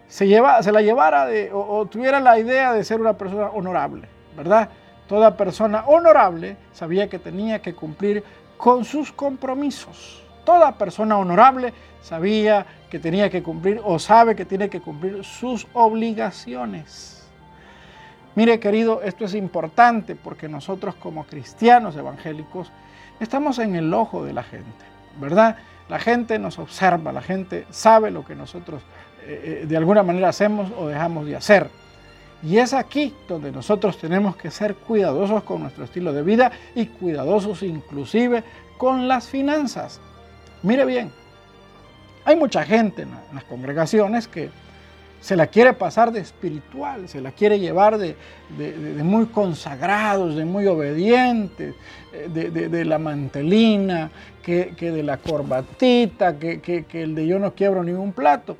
se, 0.08 0.26
lleva, 0.26 0.62
se 0.62 0.72
la 0.72 0.80
llevara 0.80 1.26
de, 1.26 1.50
o 1.52 1.86
tuviera 1.86 2.20
la 2.20 2.38
idea 2.38 2.72
de 2.72 2.84
ser 2.84 3.00
una 3.00 3.16
persona 3.18 3.48
honorable, 3.50 4.08
¿verdad? 4.36 4.68
Toda 5.08 5.36
persona 5.36 5.84
honorable 5.86 6.56
sabía 6.72 7.08
que 7.08 7.18
tenía 7.18 7.60
que 7.60 7.74
cumplir 7.74 8.22
con 8.56 8.84
sus 8.84 9.12
compromisos. 9.12 10.21
Toda 10.44 10.72
persona 10.78 11.18
honorable 11.18 11.72
sabía 12.02 12.66
que 12.90 12.98
tenía 12.98 13.30
que 13.30 13.42
cumplir 13.42 13.80
o 13.84 13.98
sabe 13.98 14.34
que 14.34 14.44
tiene 14.44 14.68
que 14.68 14.80
cumplir 14.80 15.24
sus 15.24 15.66
obligaciones. 15.72 17.22
Mire 18.34 18.58
querido, 18.60 19.02
esto 19.02 19.24
es 19.26 19.34
importante 19.34 20.16
porque 20.16 20.48
nosotros 20.48 20.94
como 20.94 21.24
cristianos 21.24 21.96
evangélicos 21.96 22.72
estamos 23.20 23.58
en 23.58 23.76
el 23.76 23.92
ojo 23.92 24.24
de 24.24 24.32
la 24.32 24.42
gente, 24.42 24.84
¿verdad? 25.20 25.56
La 25.88 25.98
gente 25.98 26.38
nos 26.38 26.58
observa, 26.58 27.12
la 27.12 27.20
gente 27.20 27.66
sabe 27.70 28.10
lo 28.10 28.24
que 28.24 28.34
nosotros 28.34 28.82
eh, 29.26 29.62
eh, 29.62 29.66
de 29.66 29.76
alguna 29.76 30.02
manera 30.02 30.30
hacemos 30.30 30.72
o 30.78 30.88
dejamos 30.88 31.26
de 31.26 31.36
hacer. 31.36 31.70
Y 32.42 32.58
es 32.58 32.72
aquí 32.72 33.14
donde 33.28 33.52
nosotros 33.52 33.98
tenemos 33.98 34.34
que 34.36 34.50
ser 34.50 34.74
cuidadosos 34.74 35.44
con 35.44 35.62
nuestro 35.62 35.84
estilo 35.84 36.12
de 36.12 36.22
vida 36.22 36.50
y 36.74 36.86
cuidadosos 36.86 37.62
inclusive 37.62 38.42
con 38.78 39.06
las 39.06 39.28
finanzas. 39.28 40.00
Mire 40.62 40.84
bien, 40.84 41.10
hay 42.24 42.36
mucha 42.36 42.64
gente 42.64 43.02
en 43.02 43.10
las 43.34 43.44
congregaciones 43.44 44.28
que 44.28 44.50
se 45.20 45.36
la 45.36 45.46
quiere 45.46 45.72
pasar 45.72 46.12
de 46.12 46.20
espiritual, 46.20 47.08
se 47.08 47.20
la 47.20 47.30
quiere 47.30 47.58
llevar 47.60 47.96
de, 47.96 48.16
muy 49.02 49.26
consagrados, 49.26 50.34
de 50.34 50.44
muy 50.44 50.66
obedientes, 50.66 51.74
eh, 52.12 52.28
de, 52.28 52.84
la 52.84 52.98
mantelina, 52.98 54.10
que, 54.42 54.74
de 54.78 55.02
la 55.02 55.18
corbatita, 55.18 56.38
que, 56.38 56.60
que 56.60 57.02
el 57.02 57.14
de 57.14 57.26
yo 57.26 57.38
no 57.38 57.54
quiebro 57.54 57.84
ningún 57.84 58.12
plato. 58.12 58.56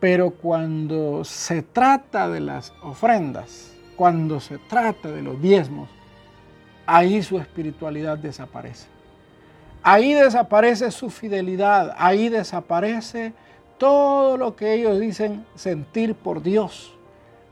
Pero 0.00 0.30
cuando 0.30 1.24
se 1.24 1.60
trata 1.62 2.28
de 2.30 2.40
las 2.40 2.72
ofrendas, 2.82 3.74
cuando 3.96 4.40
se 4.40 4.56
trata 4.56 5.10
de 5.10 5.20
los 5.20 5.40
diezmos, 5.42 5.90
ahí 6.86 7.22
su 7.22 7.38
espiritualidad 7.38 8.16
desaparece. 8.16 8.86
Ahí 9.82 10.12
desaparece 10.12 10.90
su 10.90 11.08
fidelidad, 11.08 11.94
ahí 11.96 12.28
desaparece 12.28 13.32
todo 13.78 14.36
lo 14.36 14.54
que 14.54 14.74
ellos 14.74 15.00
dicen 15.00 15.46
sentir 15.54 16.14
por 16.14 16.42
Dios. 16.42 16.94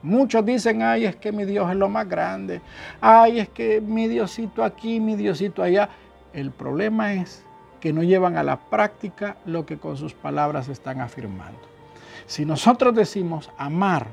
Muchos 0.02 0.44
dicen, 0.44 0.82
ay, 0.82 1.06
es 1.06 1.16
que 1.16 1.32
mi 1.32 1.44
Dios 1.44 1.70
es 1.70 1.76
lo 1.76 1.88
más 1.88 2.08
grande, 2.08 2.60
ay, 3.00 3.40
es 3.40 3.48
que 3.48 3.80
mi 3.80 4.08
Diosito 4.08 4.62
aquí, 4.62 5.00
mi 5.00 5.16
Diosito 5.16 5.62
allá. 5.62 5.88
El 6.34 6.50
problema 6.50 7.14
es 7.14 7.42
que 7.80 7.92
no 7.92 8.02
llevan 8.02 8.36
a 8.36 8.42
la 8.42 8.58
práctica 8.58 9.36
lo 9.46 9.64
que 9.64 9.78
con 9.78 9.96
sus 9.96 10.12
palabras 10.12 10.68
están 10.68 11.00
afirmando. 11.00 11.60
Si 12.26 12.44
nosotros 12.44 12.94
decimos 12.94 13.50
amar 13.56 14.06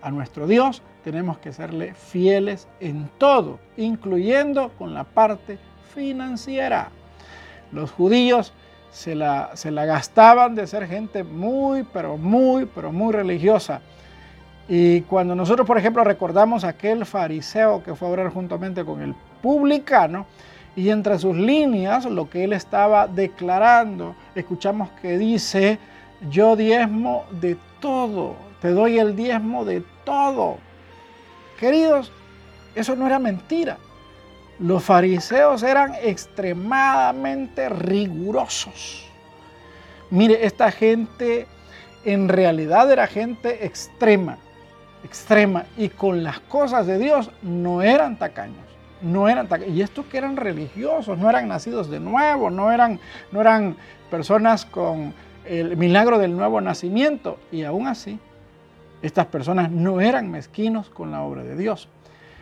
a 0.00 0.10
nuestro 0.10 0.46
Dios, 0.46 0.82
tenemos 1.04 1.38
que 1.38 1.52
serle 1.52 1.92
fieles 1.94 2.66
en 2.80 3.10
todo, 3.18 3.60
incluyendo 3.76 4.70
con 4.78 4.94
la 4.94 5.04
parte 5.04 5.58
financiera. 5.94 6.90
Los 7.72 7.90
judíos 7.90 8.52
se 8.90 9.14
la, 9.14 9.50
se 9.54 9.70
la 9.70 9.84
gastaban 9.84 10.54
de 10.54 10.66
ser 10.66 10.86
gente 10.86 11.24
muy, 11.24 11.84
pero 11.92 12.16
muy, 12.16 12.66
pero 12.66 12.92
muy 12.92 13.12
religiosa. 13.12 13.80
Y 14.68 15.02
cuando 15.02 15.34
nosotros, 15.34 15.66
por 15.66 15.78
ejemplo, 15.78 16.04
recordamos 16.04 16.64
aquel 16.64 17.06
fariseo 17.06 17.82
que 17.82 17.94
fue 17.94 18.08
a 18.08 18.10
orar 18.10 18.30
juntamente 18.30 18.84
con 18.84 19.00
el 19.00 19.14
publicano, 19.42 20.26
y 20.78 20.90
entre 20.90 21.18
sus 21.18 21.36
líneas, 21.36 22.04
lo 22.04 22.30
que 22.30 22.44
él 22.44 22.52
estaba 22.52 23.08
declarando, 23.08 24.14
escuchamos 24.36 24.88
que 25.02 25.18
dice, 25.18 25.76
yo 26.30 26.54
diezmo 26.54 27.24
de 27.40 27.56
todo, 27.80 28.36
te 28.60 28.70
doy 28.70 28.96
el 28.96 29.16
diezmo 29.16 29.64
de 29.64 29.82
todo. 30.04 30.58
Queridos, 31.58 32.12
eso 32.76 32.94
no 32.94 33.08
era 33.08 33.18
mentira. 33.18 33.76
Los 34.58 34.82
fariseos 34.82 35.62
eran 35.62 35.94
extremadamente 36.02 37.68
rigurosos. 37.68 39.06
Mire, 40.10 40.44
esta 40.46 40.72
gente 40.72 41.46
en 42.04 42.28
realidad 42.28 42.90
era 42.90 43.06
gente 43.06 43.66
extrema, 43.66 44.38
extrema, 45.04 45.64
y 45.76 45.90
con 45.90 46.24
las 46.24 46.40
cosas 46.40 46.86
de 46.86 46.98
Dios 46.98 47.30
no 47.42 47.82
eran 47.82 48.18
tacaños. 48.18 48.66
No 49.00 49.28
eran 49.28 49.46
tacaños. 49.46 49.76
Y 49.76 49.82
estos 49.82 50.06
que 50.06 50.18
eran 50.18 50.36
religiosos, 50.36 51.18
no 51.18 51.30
eran 51.30 51.46
nacidos 51.46 51.88
de 51.88 52.00
nuevo, 52.00 52.50
no 52.50 52.72
eran, 52.72 52.98
no 53.30 53.40
eran 53.40 53.76
personas 54.10 54.64
con 54.64 55.14
el 55.44 55.76
milagro 55.76 56.18
del 56.18 56.36
nuevo 56.36 56.60
nacimiento. 56.60 57.38
Y 57.52 57.62
aún 57.62 57.86
así, 57.86 58.18
estas 59.02 59.26
personas 59.26 59.70
no 59.70 60.00
eran 60.00 60.30
mezquinos 60.30 60.90
con 60.90 61.12
la 61.12 61.22
obra 61.22 61.44
de 61.44 61.56
Dios. 61.56 61.88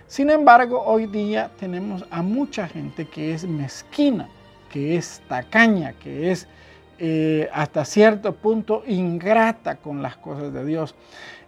Sin 0.08 0.30
embargo, 0.30 0.82
hoy 0.86 1.06
día 1.06 1.50
tenemos 1.58 2.04
a 2.10 2.22
mucha 2.22 2.68
gente 2.68 3.06
que 3.06 3.34
es 3.34 3.44
mezquina, 3.44 4.28
que 4.72 4.96
es 4.96 5.20
tacaña, 5.28 5.94
que 5.94 6.30
es 6.30 6.46
eh, 7.00 7.48
hasta 7.52 7.84
cierto 7.84 8.32
punto 8.32 8.84
ingrata 8.86 9.76
con 9.76 10.02
las 10.02 10.16
cosas 10.16 10.52
de 10.52 10.64
Dios. 10.64 10.94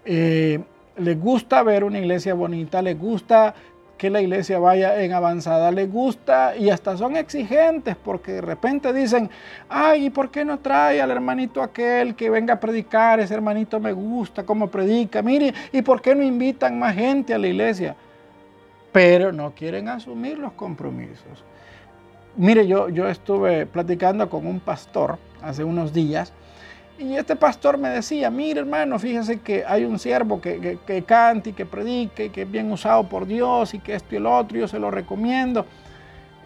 Eh, 0.04 0.58
les 0.96 1.20
gusta 1.20 1.62
ver 1.62 1.84
una 1.84 2.00
iglesia 2.00 2.34
bonita, 2.34 2.82
les 2.82 2.98
gusta 2.98 3.54
que 3.96 4.10
la 4.10 4.20
iglesia 4.20 4.58
vaya 4.58 5.02
en 5.02 5.12
avanzada 5.12 5.72
le 5.72 5.86
gusta 5.86 6.56
y 6.56 6.70
hasta 6.70 6.96
son 6.96 7.16
exigentes 7.16 7.96
porque 7.96 8.32
de 8.32 8.40
repente 8.40 8.92
dicen, 8.92 9.30
ay, 9.68 10.06
¿y 10.06 10.10
por 10.10 10.30
qué 10.30 10.44
no 10.44 10.58
trae 10.58 11.00
al 11.00 11.10
hermanito 11.10 11.62
aquel 11.62 12.14
que 12.16 12.28
venga 12.30 12.54
a 12.54 12.60
predicar? 12.60 13.20
Ese 13.20 13.34
hermanito 13.34 13.78
me 13.78 13.92
gusta 13.92 14.44
cómo 14.44 14.68
predica. 14.68 15.22
Mire, 15.22 15.54
¿y 15.72 15.82
por 15.82 16.00
qué 16.00 16.14
no 16.14 16.22
invitan 16.24 16.78
más 16.78 16.94
gente 16.94 17.34
a 17.34 17.38
la 17.38 17.46
iglesia? 17.48 17.96
Pero 18.92 19.32
no 19.32 19.54
quieren 19.54 19.88
asumir 19.88 20.38
los 20.38 20.52
compromisos. 20.52 21.44
Mire, 22.36 22.66
yo, 22.66 22.88
yo 22.88 23.08
estuve 23.08 23.66
platicando 23.66 24.28
con 24.30 24.46
un 24.46 24.60
pastor 24.60 25.18
hace 25.42 25.64
unos 25.64 25.92
días 25.92 26.32
y 26.98 27.14
este 27.14 27.36
pastor 27.36 27.78
me 27.78 27.90
decía, 27.90 28.28
mire 28.28 28.60
hermano, 28.60 28.98
fíjese 28.98 29.38
que 29.38 29.64
hay 29.64 29.84
un 29.84 30.00
siervo 30.00 30.40
que, 30.40 30.78
que, 30.84 31.02
cante 31.04 31.50
y 31.50 31.52
que 31.52 31.64
predique, 31.64 32.30
que 32.30 32.42
es 32.42 32.50
bien 32.50 32.72
usado 32.72 33.04
por 33.04 33.26
Dios 33.26 33.72
y 33.74 33.78
que 33.78 33.94
esto 33.94 34.14
y 34.14 34.18
el 34.18 34.26
otro, 34.26 34.58
yo 34.58 34.66
se 34.66 34.80
lo 34.80 34.90
recomiendo. 34.90 35.64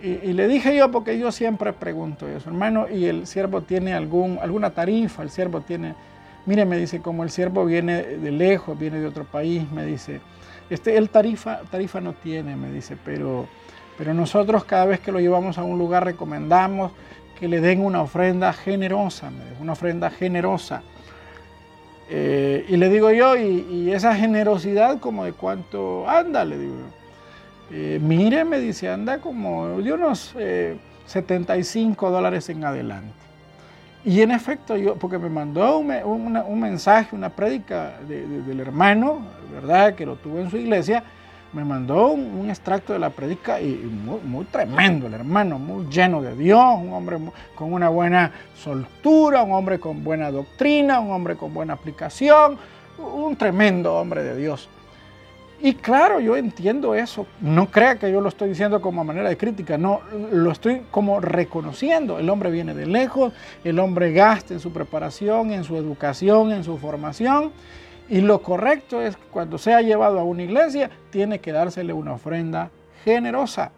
Y, 0.02 0.32
le 0.32 0.48
dije 0.48 0.76
yo, 0.76 0.90
porque 0.90 1.16
yo 1.16 1.30
siempre 1.30 1.72
pregunto 1.72 2.28
eso, 2.28 2.50
hermano, 2.50 2.86
y 2.90 3.06
el 3.06 3.26
siervo 3.28 3.62
tiene 3.62 3.94
algún, 3.94 4.38
alguna 4.42 4.70
tarifa, 4.70 5.22
el 5.22 5.30
siervo 5.30 5.60
tiene, 5.60 5.94
mire, 6.44 6.64
me 6.64 6.76
dice, 6.76 7.00
como 7.00 7.22
el 7.22 7.30
siervo 7.30 7.64
viene 7.64 8.02
de 8.02 8.32
lejos, 8.32 8.76
viene 8.76 8.98
de 8.98 9.06
otro 9.06 9.24
país, 9.24 9.70
me 9.70 9.86
dice, 9.86 10.20
este, 10.72 10.96
el 10.96 11.10
tarifa, 11.10 11.60
tarifa 11.70 12.00
no 12.00 12.14
tiene, 12.14 12.56
me 12.56 12.70
dice, 12.70 12.96
pero, 13.04 13.46
pero 13.98 14.14
nosotros 14.14 14.64
cada 14.64 14.86
vez 14.86 15.00
que 15.00 15.12
lo 15.12 15.20
llevamos 15.20 15.58
a 15.58 15.64
un 15.64 15.78
lugar 15.78 16.04
recomendamos 16.04 16.92
que 17.38 17.46
le 17.46 17.60
den 17.60 17.84
una 17.84 18.00
ofrenda 18.00 18.52
generosa, 18.52 19.30
una 19.60 19.72
ofrenda 19.72 20.10
generosa. 20.10 20.82
Eh, 22.08 22.64
y 22.68 22.76
le 22.76 22.88
digo 22.88 23.10
yo, 23.10 23.36
y, 23.36 23.90
esa 23.92 24.14
generosidad 24.14 24.98
como 24.98 25.24
de 25.24 25.32
cuánto 25.32 26.08
anda, 26.08 26.44
le 26.44 26.56
digo. 26.56 26.76
Eh, 27.70 27.98
mire, 28.00 28.44
me 28.44 28.58
dice, 28.58 28.88
anda 28.88 29.18
como 29.18 29.78
de 29.78 29.92
unos 29.92 30.34
75 31.06 32.08
eh, 32.08 32.10
dólares 32.10 32.48
en 32.48 32.64
adelante. 32.64 33.12
Y 34.04 34.20
en 34.20 34.32
efecto, 34.32 34.76
yo, 34.76 34.96
porque 34.96 35.16
me 35.18 35.28
mandó 35.28 35.78
un, 35.78 36.60
mensaje, 36.60 37.14
una 37.14 37.30
prédica 37.30 38.00
del 38.08 38.58
hermano, 38.58 39.20
¿verdad? 39.52 39.94
Que 39.94 40.04
lo 40.04 40.16
tuvo 40.16 40.40
en 40.40 40.50
su 40.50 40.56
iglesia, 40.56 41.04
me 41.52 41.64
mandó 41.64 42.08
un, 42.08 42.50
extracto 42.50 42.92
de 42.94 42.98
la 42.98 43.10
predica 43.10 43.60
y, 43.60 43.74
muy, 44.24 44.44
tremendo 44.46 45.06
el 45.06 45.14
hermano, 45.14 45.58
muy 45.58 45.86
lleno 45.86 46.20
de 46.20 46.34
Dios, 46.34 46.64
un 46.78 46.92
hombre 46.92 47.18
con 47.54 47.72
una 47.72 47.88
buena 47.90 48.32
soltura, 48.56 49.42
un 49.42 49.52
hombre 49.52 49.78
con 49.78 50.02
buena 50.02 50.30
doctrina, 50.30 50.98
un 50.98 51.12
hombre 51.12 51.36
con 51.36 51.54
buena 51.54 51.74
aplicación, 51.74 52.58
un 52.98 53.36
tremendo 53.36 53.94
hombre 53.94 54.24
de 54.24 54.36
Dios. 54.36 54.68
Y 55.64 55.74
claro, 55.74 56.18
yo 56.18 56.36
entiendo 56.36 56.92
eso. 56.92 57.24
No 57.40 57.70
crea 57.70 57.94
que 57.94 58.10
yo 58.10 58.20
lo 58.20 58.28
estoy 58.28 58.48
diciendo 58.48 58.80
como 58.80 59.04
manera 59.04 59.28
de 59.28 59.36
crítica, 59.36 59.78
no, 59.78 60.00
lo 60.32 60.50
estoy 60.50 60.82
como 60.90 61.20
reconociendo. 61.20 62.18
El 62.18 62.28
hombre 62.30 62.50
viene 62.50 62.74
de 62.74 62.84
lejos, 62.84 63.32
el 63.62 63.78
hombre 63.78 64.12
gasta 64.12 64.54
en 64.54 64.58
su 64.58 64.72
preparación, 64.72 65.52
en 65.52 65.62
su 65.62 65.76
educación, 65.76 66.50
en 66.50 66.64
su 66.64 66.78
formación. 66.78 67.52
Y 68.08 68.22
lo 68.22 68.42
correcto 68.42 69.00
es 69.00 69.16
que 69.16 69.22
cuando 69.30 69.56
sea 69.56 69.80
llevado 69.82 70.18
a 70.18 70.24
una 70.24 70.42
iglesia, 70.42 70.90
tiene 71.10 71.38
que 71.38 71.52
dársele 71.52 71.92
una 71.92 72.14
ofrenda 72.14 72.70
generosa. 73.04 73.70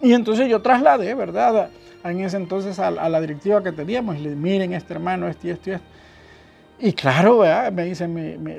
Y 0.00 0.12
entonces 0.12 0.48
yo 0.48 0.62
trasladé, 0.62 1.12
¿verdad? 1.14 1.70
En 2.04 2.20
ese 2.20 2.36
entonces 2.36 2.78
a, 2.78 2.92
la 2.92 3.20
directiva 3.20 3.64
que 3.64 3.72
teníamos, 3.72 4.16
y 4.16 4.20
le 4.20 4.36
miren 4.36 4.72
este 4.74 4.94
hermano, 4.94 5.26
este 5.26 5.48
y 5.48 5.50
este 5.50 5.72
este 5.72 5.82
y 6.80 6.92
claro, 6.92 7.42
me 7.72 7.84
dice 7.84 8.08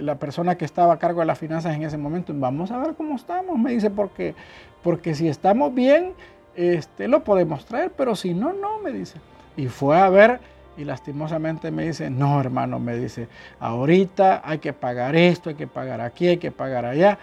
la 0.01 0.15
persona 0.15 0.57
que 0.57 0.65
estaba 0.65 0.93
a 0.93 0.99
cargo 0.99 1.21
de 1.21 1.25
las 1.25 1.39
finanzas 1.39 1.75
en 1.75 1.83
ese 1.83 1.97
momento, 1.97 2.33
vamos 2.35 2.71
a 2.71 2.77
ver 2.79 2.95
cómo 2.95 3.15
estamos, 3.15 3.57
me 3.57 3.71
dice, 3.71 3.89
porque, 3.89 4.35
porque 4.83 5.15
si 5.15 5.27
estamos 5.27 5.73
bien, 5.73 6.13
este, 6.55 7.07
lo 7.07 7.23
podemos 7.23 7.65
traer, 7.65 7.91
pero 7.95 8.15
si 8.15 8.33
no, 8.33 8.51
no, 8.51 8.79
me 8.79 8.91
dice. 8.91 9.19
Y 9.55 9.67
fue 9.67 9.97
a 9.97 10.09
ver 10.09 10.39
y 10.77 10.83
lastimosamente 10.83 11.71
me 11.71 11.87
dice, 11.87 12.09
no 12.09 12.39
hermano, 12.39 12.79
me 12.79 12.95
dice, 12.97 13.27
ahorita 13.59 14.41
hay 14.43 14.59
que 14.59 14.73
pagar 14.73 15.15
esto, 15.15 15.49
hay 15.49 15.55
que 15.55 15.67
pagar 15.67 16.01
aquí, 16.01 16.27
hay 16.27 16.37
que 16.37 16.51
pagar 16.51 16.85
allá. 16.85 17.17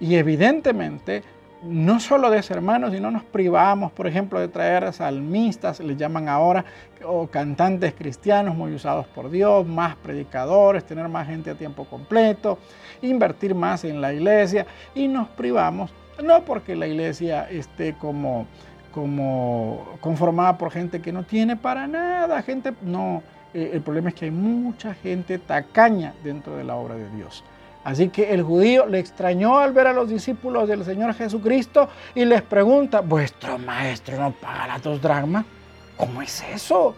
Y 0.00 0.16
evidentemente 0.16 1.22
no 1.62 2.00
solo 2.00 2.30
de 2.30 2.38
ese 2.38 2.54
hermano, 2.54 2.90
sino 2.90 3.10
nos 3.10 3.24
privamos, 3.24 3.90
por 3.92 4.06
ejemplo, 4.06 4.38
de 4.38 4.48
traer 4.48 4.92
salmistas, 4.92 5.80
le 5.80 5.96
llaman 5.96 6.28
ahora, 6.28 6.64
o 7.04 7.26
cantantes 7.26 7.94
cristianos 7.94 8.54
muy 8.54 8.74
usados 8.74 9.06
por 9.06 9.30
Dios, 9.30 9.66
más 9.66 9.96
predicadores, 9.96 10.84
tener 10.84 11.08
más 11.08 11.26
gente 11.26 11.50
a 11.50 11.54
tiempo 11.54 11.84
completo, 11.84 12.58
invertir 13.02 13.54
más 13.54 13.84
en 13.84 14.00
la 14.00 14.12
iglesia 14.12 14.66
y 14.94 15.08
nos 15.08 15.28
privamos, 15.28 15.90
no 16.22 16.42
porque 16.42 16.76
la 16.76 16.86
iglesia 16.86 17.48
esté 17.50 17.94
como, 17.94 18.46
como 18.92 19.84
conformada 20.00 20.58
por 20.58 20.70
gente 20.70 21.00
que 21.00 21.12
no 21.12 21.24
tiene 21.24 21.56
para 21.56 21.86
nada, 21.86 22.42
gente, 22.42 22.72
no, 22.82 23.22
eh, 23.54 23.70
el 23.72 23.80
problema 23.80 24.10
es 24.10 24.14
que 24.14 24.26
hay 24.26 24.30
mucha 24.30 24.94
gente 24.94 25.38
tacaña 25.38 26.14
dentro 26.22 26.56
de 26.56 26.64
la 26.64 26.76
obra 26.76 26.94
de 26.96 27.08
Dios. 27.10 27.42
Así 27.86 28.08
que 28.08 28.34
el 28.34 28.42
judío 28.42 28.84
le 28.86 28.98
extrañó 28.98 29.60
al 29.60 29.72
ver 29.72 29.86
a 29.86 29.92
los 29.92 30.08
discípulos 30.08 30.68
del 30.68 30.84
Señor 30.84 31.14
Jesucristo 31.14 31.88
y 32.16 32.24
les 32.24 32.42
pregunta, 32.42 33.00
vuestro 33.00 33.58
maestro 33.58 34.16
no 34.18 34.32
paga 34.32 34.76
dos 34.82 35.00
dragmas. 35.00 35.44
¿Cómo 35.96 36.20
es 36.20 36.42
eso? 36.52 36.96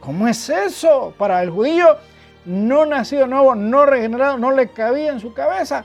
¿Cómo 0.00 0.26
es 0.26 0.48
eso? 0.48 1.12
Para 1.18 1.42
el 1.42 1.50
judío 1.50 1.98
no 2.46 2.86
nacido 2.86 3.26
nuevo, 3.26 3.54
no 3.54 3.84
regenerado, 3.84 4.38
no 4.38 4.50
le 4.50 4.70
cabía 4.70 5.12
en 5.12 5.20
su 5.20 5.34
cabeza 5.34 5.84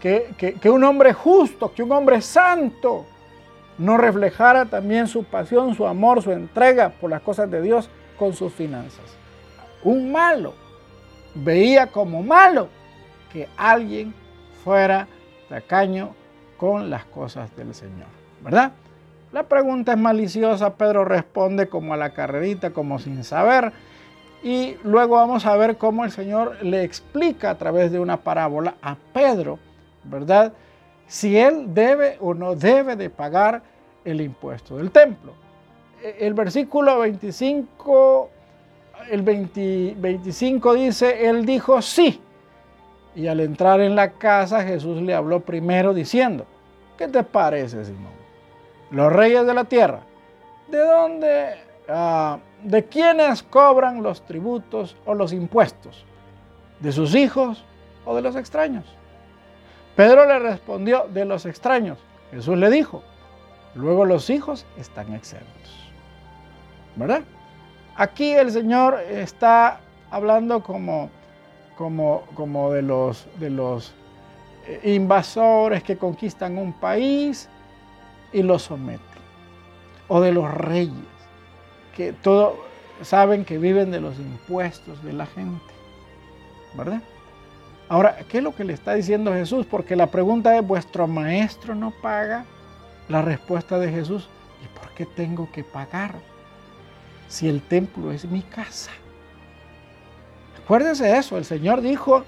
que, 0.00 0.34
que 0.60 0.68
un 0.68 0.84
hombre 0.84 1.14
justo, 1.14 1.72
que 1.72 1.82
un 1.82 1.92
hombre 1.92 2.20
santo 2.20 3.06
no 3.78 3.96
reflejara 3.96 4.66
también 4.66 5.06
su 5.06 5.24
pasión, 5.24 5.74
su 5.74 5.86
amor, 5.86 6.20
su 6.20 6.30
entrega 6.30 6.90
por 6.90 7.08
las 7.08 7.22
cosas 7.22 7.50
de 7.50 7.62
Dios 7.62 7.88
con 8.18 8.34
sus 8.34 8.52
finanzas. 8.52 9.06
Un 9.82 10.12
malo 10.12 10.52
veía 11.34 11.86
como 11.86 12.22
malo 12.22 12.68
que 13.32 13.48
alguien 13.56 14.14
fuera 14.64 15.08
tacaño 15.48 16.14
con 16.56 16.90
las 16.90 17.04
cosas 17.06 17.54
del 17.56 17.74
Señor, 17.74 18.08
¿verdad? 18.42 18.72
La 19.32 19.44
pregunta 19.44 19.92
es 19.92 19.98
maliciosa, 19.98 20.74
Pedro 20.74 21.04
responde 21.04 21.68
como 21.68 21.94
a 21.94 21.96
la 21.96 22.10
carrerita, 22.10 22.70
como 22.70 22.98
sin 22.98 23.24
saber, 23.24 23.72
y 24.42 24.76
luego 24.82 25.16
vamos 25.16 25.46
a 25.46 25.56
ver 25.56 25.76
cómo 25.76 26.04
el 26.04 26.10
Señor 26.10 26.62
le 26.62 26.82
explica 26.82 27.50
a 27.50 27.58
través 27.58 27.92
de 27.92 28.00
una 28.00 28.16
parábola 28.16 28.74
a 28.82 28.96
Pedro, 29.12 29.58
¿verdad? 30.04 30.52
Si 31.06 31.38
él 31.38 31.74
debe 31.74 32.16
o 32.20 32.34
no 32.34 32.54
debe 32.54 32.96
de 32.96 33.10
pagar 33.10 33.62
el 34.04 34.20
impuesto 34.20 34.76
del 34.76 34.90
templo. 34.90 35.34
E, 36.02 36.26
el 36.26 36.34
versículo 36.34 37.00
25, 37.00 38.30
el 39.10 39.22
25 39.22 40.74
dice, 40.74 41.28
él 41.28 41.44
dijo 41.44 41.80
sí. 41.82 42.20
Y 43.14 43.26
al 43.26 43.40
entrar 43.40 43.80
en 43.80 43.96
la 43.96 44.12
casa, 44.12 44.62
Jesús 44.62 45.02
le 45.02 45.14
habló 45.14 45.40
primero 45.40 45.92
diciendo, 45.92 46.46
¿qué 46.96 47.08
te 47.08 47.22
parece, 47.22 47.84
Simón? 47.84 48.12
Los 48.90 49.12
reyes 49.12 49.46
de 49.46 49.54
la 49.54 49.64
tierra, 49.64 50.00
¿de 50.68 50.78
dónde, 50.78 51.54
ah, 51.88 52.38
de 52.62 52.84
quiénes 52.84 53.42
cobran 53.42 54.02
los 54.02 54.22
tributos 54.22 54.96
o 55.06 55.14
los 55.14 55.32
impuestos? 55.32 56.04
¿De 56.78 56.92
sus 56.92 57.14
hijos 57.14 57.64
o 58.04 58.14
de 58.14 58.22
los 58.22 58.36
extraños? 58.36 58.84
Pedro 59.96 60.26
le 60.26 60.38
respondió, 60.38 61.06
de 61.12 61.24
los 61.24 61.46
extraños. 61.46 61.98
Jesús 62.30 62.56
le 62.56 62.70
dijo, 62.70 63.02
luego 63.74 64.04
los 64.04 64.30
hijos 64.30 64.66
están 64.78 65.12
exentos. 65.14 65.90
¿Verdad? 66.96 67.22
Aquí 67.96 68.32
el 68.32 68.50
Señor 68.50 68.98
está 69.10 69.80
hablando 70.10 70.62
como 70.62 71.10
como, 71.80 72.70
de 72.72 72.82
los, 72.82 73.26
de 73.38 73.48
los 73.48 73.94
eh, 74.66 74.92
invasores 74.94 75.82
que 75.82 75.96
conquistan 75.96 76.58
un 76.58 76.74
país 76.74 77.48
y 78.32 78.42
lo 78.42 78.58
someten. 78.58 79.00
O 80.08 80.20
de 80.20 80.32
los 80.32 80.52
reyes, 80.52 80.92
que 81.96 82.12
todo 82.12 82.56
saben 83.02 83.46
que 83.46 83.56
viven 83.56 83.90
de 83.90 84.00
los 84.00 84.18
impuestos 84.18 85.02
de 85.02 85.14
la 85.14 85.24
gente. 85.24 85.72
¿Verdad? 86.74 87.00
Ahora, 87.88 88.18
¿qué 88.28 88.38
es 88.38 88.44
lo 88.44 88.54
que 88.54 88.64
le 88.64 88.74
está 88.74 88.94
diciendo 88.94 89.32
Jesús? 89.32 89.64
Porque 89.64 89.96
la 89.96 90.08
pregunta 90.08 90.56
es, 90.56 90.66
¿vuestro 90.66 91.06
maestro 91.06 91.74
no 91.74 91.92
paga? 92.02 92.44
La 93.08 93.22
respuesta 93.22 93.78
de 93.78 93.90
Jesús, 93.90 94.28
¿y 94.62 94.78
por 94.78 94.92
qué 94.94 95.06
tengo 95.06 95.50
que 95.50 95.64
pagar 95.64 96.14
si 97.28 97.48
el 97.48 97.62
templo 97.62 98.12
es 98.12 98.26
mi 98.26 98.42
casa? 98.42 98.90
Acuérdense 100.70 101.02
de 101.02 101.18
eso, 101.18 101.36
el 101.36 101.44
Señor 101.44 101.80
dijo 101.80 102.22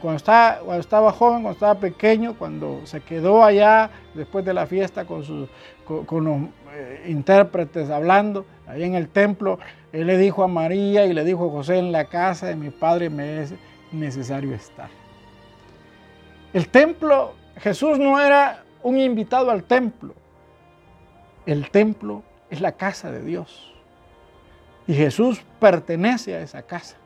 cuando 0.00 0.16
estaba, 0.16 1.12
joven, 1.12 1.42
cuando 1.42 1.50
estaba 1.50 1.74
pequeño, 1.74 2.34
cuando 2.38 2.80
se 2.86 3.02
quedó 3.02 3.44
allá 3.44 3.90
después 4.14 4.42
de 4.46 4.54
la 4.54 4.66
fiesta 4.66 5.04
con, 5.04 5.20
los 5.20 6.40
eh, 6.72 7.04
intérpretes 7.08 7.90
hablando, 7.90 8.46
ahí 8.66 8.84
en 8.84 8.94
el 8.94 9.10
templo, 9.10 9.58
Él 9.92 10.06
le 10.06 10.16
dijo 10.16 10.42
a 10.42 10.48
María 10.48 11.04
y 11.04 11.12
le 11.12 11.24
dijo 11.24 11.46
a 11.46 11.50
José, 11.50 11.76
en 11.76 11.92
la 11.92 12.06
casa 12.06 12.46
de 12.46 12.56
mi 12.56 12.70
Padre 12.70 13.10
me 13.10 13.42
es 13.42 13.52
necesario 13.92 14.54
estar. 14.54 14.88
El 16.54 16.70
templo, 16.70 17.34
Jesús 17.58 17.98
no 17.98 18.18
era 18.18 18.64
un 18.82 18.96
invitado 18.96 19.50
al 19.50 19.64
templo, 19.64 20.14
el 21.44 21.70
templo 21.70 22.22
es 22.48 22.62
la 22.62 22.72
casa 22.72 23.12
de 23.12 23.22
Dios. 23.22 23.74
Y 24.86 24.94
Jesús 24.94 25.42
pertenece 25.60 26.34
a 26.34 26.40
esa 26.40 26.62
casa. 26.62 26.96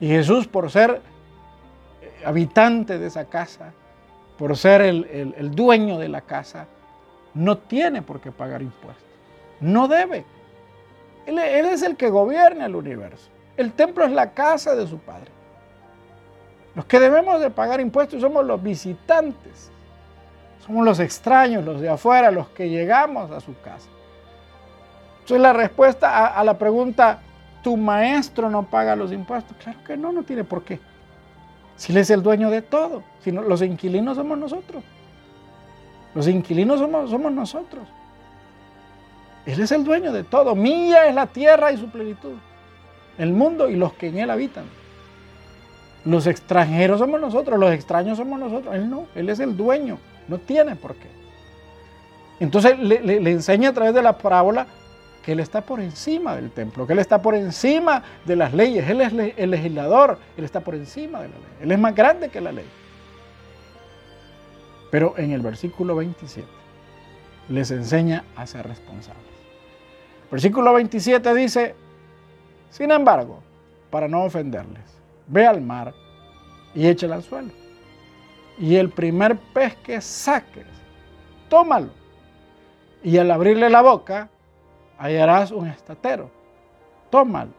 Y 0.00 0.08
Jesús, 0.08 0.46
por 0.46 0.70
ser 0.70 1.00
habitante 2.24 2.98
de 2.98 3.06
esa 3.06 3.24
casa, 3.24 3.72
por 4.38 4.56
ser 4.56 4.82
el, 4.82 5.50
dueño 5.54 5.98
de 5.98 6.08
la 6.08 6.20
casa, 6.20 6.66
no 7.34 7.58
tiene 7.58 8.02
por 8.02 8.20
qué 8.20 8.30
pagar 8.30 8.62
impuestos. 8.62 9.04
No 9.60 9.88
debe. 9.88 10.24
Él, 11.26 11.38
él, 11.38 11.66
es 11.66 11.82
el 11.82 11.96
que 11.96 12.08
gobierna 12.08 12.66
el 12.66 12.76
universo. 12.76 13.28
El 13.56 13.72
templo 13.72 14.04
es 14.04 14.12
la 14.12 14.32
casa 14.32 14.76
de 14.76 14.86
su 14.86 14.98
Padre. 14.98 15.30
Los 16.76 16.84
que 16.84 17.00
debemos 17.00 17.40
de 17.40 17.50
pagar 17.50 17.80
impuestos 17.80 18.20
somos 18.20 18.44
los 18.46 18.62
visitantes. 18.62 19.72
Somos 20.64 20.84
los 20.84 21.00
extraños, 21.00 21.64
los 21.64 21.80
de 21.80 21.88
afuera, 21.88 22.30
los 22.30 22.48
que 22.50 22.68
llegamos 22.68 23.32
a 23.32 23.40
su 23.40 23.58
casa. 23.60 23.88
Entonces 25.20 25.40
la 25.40 25.52
respuesta 25.52 26.28
a 26.28 26.44
la 26.44 26.56
pregunta, 26.56 27.20
tu 27.62 27.76
maestro 27.76 28.50
no 28.50 28.64
paga 28.64 28.96
los 28.96 29.12
impuestos. 29.12 29.56
Claro 29.62 29.78
que 29.84 29.96
no, 29.96 30.12
no 30.12 30.22
tiene 30.22 30.44
por 30.44 30.62
qué. 30.62 30.80
Si 31.76 31.92
él 31.92 31.98
es 31.98 32.10
el 32.10 32.22
dueño 32.22 32.50
de 32.50 32.62
todo, 32.62 33.02
si 33.22 33.30
los 33.30 33.62
inquilinos 33.62 34.16
somos 34.16 34.36
nosotros. 34.38 34.82
Los 36.14 36.26
inquilinos 36.26 36.80
somos, 36.80 37.10
somos 37.10 37.32
nosotros. 37.32 37.86
Él 39.46 39.60
es 39.60 39.70
el 39.72 39.84
dueño 39.84 40.12
de 40.12 40.24
todo. 40.24 40.54
Mía 40.54 41.06
es 41.06 41.14
la 41.14 41.26
tierra 41.26 41.72
y 41.72 41.76
su 41.76 41.88
plenitud. 41.88 42.34
El 43.16 43.32
mundo 43.32 43.68
y 43.68 43.76
los 43.76 43.92
que 43.94 44.08
en 44.08 44.18
él 44.18 44.30
habitan. 44.30 44.64
Los 46.04 46.26
extranjeros 46.26 46.98
somos 47.00 47.20
nosotros, 47.20 47.58
los 47.58 47.72
extraños 47.72 48.18
somos 48.18 48.38
nosotros. 48.38 48.74
Él 48.74 48.88
no, 48.88 49.06
él 49.14 49.28
es 49.28 49.40
el 49.40 49.56
dueño, 49.56 49.98
no 50.26 50.38
tiene 50.38 50.76
por 50.76 50.94
qué. 50.94 51.08
Entonces 52.40 52.78
le, 52.78 53.00
le 53.00 53.30
enseña 53.30 53.70
a 53.70 53.72
través 53.72 53.94
de 53.94 54.02
la 54.02 54.16
parábola 54.16 54.66
Él 55.26 55.40
está 55.40 55.60
por 55.60 55.80
encima 55.80 56.34
del 56.34 56.50
templo, 56.50 56.86
que 56.86 56.94
Él 56.94 57.00
está 57.00 57.20
por 57.20 57.34
encima 57.34 58.02
de 58.24 58.34
las 58.34 58.54
leyes, 58.54 58.88
Él 58.88 59.02
es 59.02 59.12
el 59.36 59.50
legislador, 59.50 60.18
Él 60.38 60.44
está 60.44 60.60
por 60.60 60.74
encima 60.74 61.20
de 61.20 61.28
la 61.28 61.34
ley, 61.34 61.52
Él 61.60 61.72
es 61.72 61.78
más 61.78 61.94
grande 61.94 62.30
que 62.30 62.40
la 62.40 62.50
ley. 62.50 62.64
Pero 64.90 65.14
en 65.18 65.32
el 65.32 65.42
versículo 65.42 65.96
27 65.96 66.48
les 67.50 67.70
enseña 67.70 68.24
a 68.36 68.46
ser 68.46 68.66
responsables. 68.66 69.22
Versículo 70.30 70.72
27 70.72 71.34
dice, 71.34 71.74
sin 72.70 72.90
embargo, 72.90 73.42
para 73.90 74.08
no 74.08 74.24
ofenderles, 74.24 74.84
ve 75.26 75.46
al 75.46 75.60
mar 75.60 75.92
y 76.74 76.86
échale 76.86 77.14
al 77.14 77.22
suelo. 77.22 77.50
Y 78.58 78.76
el 78.76 78.90
primer 78.90 79.36
pez 79.36 79.76
que 79.76 80.00
saques, 80.00 80.66
tómalo. 81.48 81.90
Y 83.02 83.18
al 83.18 83.30
abrirle 83.30 83.70
la 83.70 83.82
boca, 83.82 84.28
hallarás 84.98 85.50
un 85.50 85.68
estatero. 85.68 86.30
Tómalo 87.10 87.52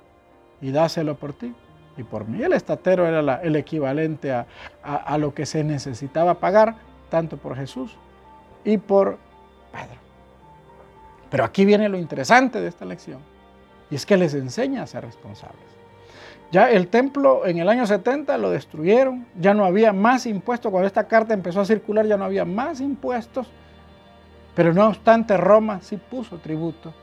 y 0.62 0.71
dáselo 0.71 1.15
por 1.15 1.34
ti 1.34 1.54
y 1.97 2.04
por 2.04 2.28
mí. 2.28 2.43
El 2.43 2.54
estatero 2.54 3.08
era 3.08 3.41
el 3.41 3.56
equivalente 3.56 4.32
a, 4.32 4.45
a 4.84 5.17
lo 5.17 5.34
que 5.34 5.45
se 5.45 5.63
necesitaba 5.63 6.36
pagar, 6.36 6.75
tanto 7.10 7.38
por 7.38 7.56
Jesús 7.56 7.95
y 8.63 8.78
por 8.78 9.17
Pedro. 9.71 9.99
Pero 11.30 11.43
aquí 11.43 11.65
viene 11.65 11.89
lo 11.89 11.97
interesante 11.97 12.60
de 12.60 12.67
esta 12.67 12.86
lección, 12.86 13.19
y 13.89 13.95
es 13.95 14.06
que 14.06 14.17
les 14.17 14.34
enseña 14.34 14.84
a 14.84 14.88
ser 14.88 15.06
responsables. 15.06 15.69
Ya 16.52 16.71
el 16.71 16.88
templo 16.88 17.45
en 17.45 17.60
el 17.60 17.69
año 17.69 17.86
70 17.86 18.36
lo 18.39 18.49
destruyeron, 18.49 19.28
ya 19.39 19.54
no 19.54 19.65
había 19.65 19.93
más 19.93 20.25
impuestos, 20.25 20.71
cuando 20.71 20.88
esta 20.88 21.08
carta 21.08 21.34
empezó 21.34 21.62
a 21.62 21.65
circular 21.65 22.08
ya 22.08 22.17
no 22.17 22.25
había 22.25 22.45
más 22.45 22.82
impuestos, 22.82 23.47
pero 24.56 24.73
no 24.73 24.88
obstante 24.88 25.38
Roma 25.38 25.80
sí 25.82 25.97
puso 25.97 26.38
tributo. 26.38 26.93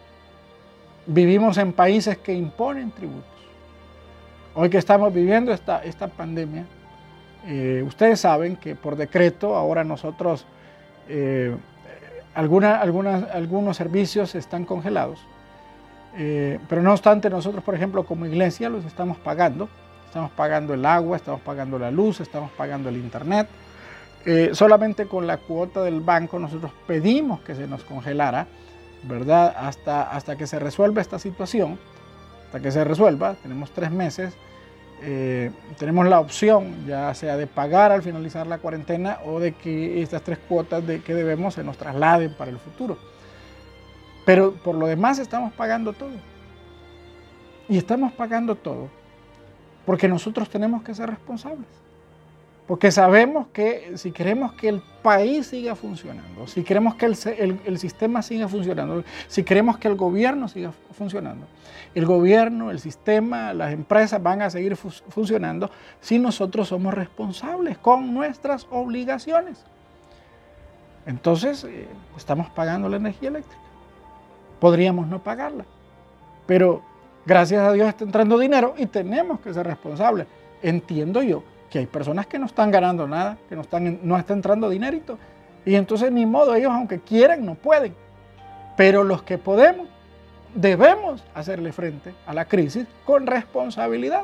Vivimos 1.07 1.57
en 1.59 1.73
países 1.73 2.19
que 2.19 2.35
imponen 2.35 2.91
tributos. 2.91 3.31
Hoy 4.55 4.71
que 4.71 4.79
estamos 4.79 5.15
viviendo 5.15 5.53
esta, 5.53 5.85
esta 5.85 6.09
pandemia, 6.09 6.65
eh, 7.47 7.85
ustedes 7.87 8.19
saben 8.21 8.57
que 8.57 8.75
por 8.75 8.97
decreto 8.97 9.55
ahora 9.55 9.85
nosotros 9.85 10.47
eh, 11.09 11.55
algunos 12.35 13.77
servicios 13.77 14.35
están 14.35 14.65
congelados, 14.65 15.21
eh, 16.17 16.59
pero 16.69 16.83
no 16.83 16.93
obstante 16.93 17.31
nosotros, 17.31 17.63
por 17.63 17.77
ejemplo, 17.77 18.05
como 18.05 18.27
iglesia 18.27 18.69
los 18.69 18.85
estamos 18.85 19.17
pagando. 19.19 19.69
Estamos 20.07 20.31
pagando 20.33 20.75
el 20.75 20.85
agua, 20.87 21.19
estamos 21.19 21.41
pagando 21.43 21.79
la 21.79 21.91
luz, 21.91 22.21
estamos 22.21 22.51
pagando 22.53 22.89
el 22.89 22.97
internet. 22.97 23.49
Solamente 24.53 25.07
con 25.07 25.27
la 25.27 25.37
cuota 25.37 25.83
del 25.83 26.01
banco 26.01 26.39
nosotros 26.41 26.73
pedimos 26.87 27.41
que 27.41 27.55
se 27.55 27.69
nos 27.69 27.85
congelara, 27.85 28.47
¿verdad? 29.05 29.55
Hasta, 29.57 30.03
hasta 30.11 30.37
que 30.37 30.47
se 30.47 30.59
resuelva 30.59 31.01
esta 31.01 31.19
situación, 31.19 31.79
hasta 32.47 32.61
que 32.61 32.71
se 32.71 32.85
resuelva, 32.85 33.35
tenemos 33.43 33.71
tres 33.71 33.91
meses 33.91 34.37
eh, 35.03 35.51
tenemos 35.79 36.07
la 36.07 36.21
opción 36.21 36.87
ya 36.87 37.13
sea 37.13 37.37
de 37.37 37.47
pagar 37.47 37.93
al 37.93 38.03
finalizar 38.03 38.47
la 38.47 38.59
cuarentena 38.59 39.19
o 39.27 39.39
de 39.39 39.53
que 39.53 40.01
estas 40.01 40.23
tres 40.23 40.39
cuotas 40.39 40.87
de 40.87 41.03
que 41.03 41.15
debemos 41.15 41.55
se 41.55 41.63
nos 41.63 41.77
trasladen 41.77 42.35
para 42.35 42.51
el 42.51 42.59
futuro. 42.59 42.97
Pero 44.25 44.55
por 44.55 44.75
lo 44.75 44.87
demás 44.87 45.19
estamos 45.19 45.53
pagando 45.53 45.93
todo. 45.93 46.17
Y 47.69 47.77
estamos 47.77 48.13
pagando 48.13 48.55
todo 48.55 48.89
porque 49.85 50.09
nosotros 50.09 50.49
tenemos 50.49 50.83
que 50.83 50.95
ser 50.95 51.11
responsables. 51.11 51.67
Porque 52.67 52.91
sabemos 52.91 53.47
que 53.53 53.93
si 53.97 54.11
queremos 54.11 54.53
que 54.55 54.69
el 54.69 54.83
país 55.03 55.47
siga 55.47 55.77
funcionando, 55.77 56.49
si 56.49 56.65
queremos 56.65 56.97
que 56.97 57.07
el, 57.07 57.79
sistema 57.79 58.23
siga 58.23 58.49
funcionando, 58.49 59.05
si 59.29 59.45
queremos 59.45 59.79
que 59.79 59.87
el 59.87 59.95
gobierno 59.95 60.49
siga 60.49 60.73
funcionando, 60.91 61.47
el 61.95 62.05
gobierno, 62.07 62.73
el 62.73 62.81
sistema, 62.81 63.55
las 63.55 63.73
empresas 63.73 64.21
van 64.21 64.43
a 64.43 64.51
seguir 64.51 64.77
funcionando 64.77 65.71
si 66.01 66.19
nosotros 66.19 66.69
somos 66.69 66.93
responsables 66.93 67.79
con 67.79 68.13
nuestras 68.13 68.67
obligaciones. 68.71 69.65
Entonces, 71.07 71.63
eh, 71.63 71.87
estamos 72.17 72.51
pagando 72.51 72.89
la 72.89 72.97
energía 72.97 73.29
eléctrica. 73.29 73.63
Podríamos 74.59 75.07
no 75.07 75.23
pagarla, 75.23 75.65
pero 76.47 76.83
gracias 77.25 77.63
a 77.63 77.73
Dios 77.73 77.89
está 77.89 78.03
entrando 78.03 78.37
dinero 78.39 78.75
y 78.77 78.87
tenemos 78.87 79.39
que 79.39 79.55
ser 79.55 79.67
responsables. 79.69 80.27
Entiendo 80.63 81.23
yo 81.23 81.45
que 81.71 81.81
hay 81.81 81.87
personas 81.87 82.27
que 82.27 82.39
no 82.39 82.47
están 82.47 82.71
ganando 82.71 83.07
nada, 83.07 83.39
que 83.49 83.57
no, 83.57 83.63
están, 83.63 84.01
no 84.03 84.17
está 84.19 84.33
entrando 84.33 84.69
dinerito. 84.69 85.19
Y 85.65 85.75
entonces 85.75 86.13
ni 86.13 86.27
modo, 86.27 86.55
ellos 86.55 86.73
aunque 86.73 87.01
quieran, 87.01 87.45
no 87.45 87.55
pueden. 87.55 87.95
Pero 88.77 89.05
los 89.05 89.23
que 89.23 89.39
podemos, 89.39 89.89
debemos 90.55 91.25
hacerle 91.35 91.73
frente 91.73 92.15
a 92.27 92.35
la 92.35 92.45
crisis 92.45 92.87
con 93.05 93.27
responsabilidad. 93.27 94.23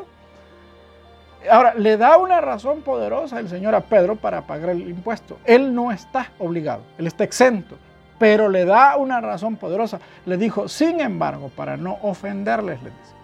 Ahora, 1.50 1.74
le 1.74 1.96
da 1.96 2.18
una 2.18 2.40
razón 2.40 2.82
poderosa 2.82 3.40
el 3.40 3.48
Señor 3.48 3.74
a 3.74 3.80
Pedro 3.80 4.16
para 4.16 4.42
pagar 4.42 4.70
el 4.70 4.88
impuesto. 4.88 5.38
Él 5.44 5.74
no 5.74 5.90
está 5.90 6.30
obligado, 6.38 6.82
él 6.98 7.08
está 7.08 7.24
exento, 7.24 7.76
pero 8.18 8.48
le 8.48 8.64
da 8.64 8.96
una 8.96 9.20
razón 9.20 9.56
poderosa. 9.56 9.98
Le 10.24 10.36
dijo, 10.36 10.68
sin 10.68 11.00
embargo, 11.00 11.50
para 11.56 11.76
no 11.76 11.98
ofenderles, 12.02 12.80
le 12.82 12.90
dice, 12.90 13.14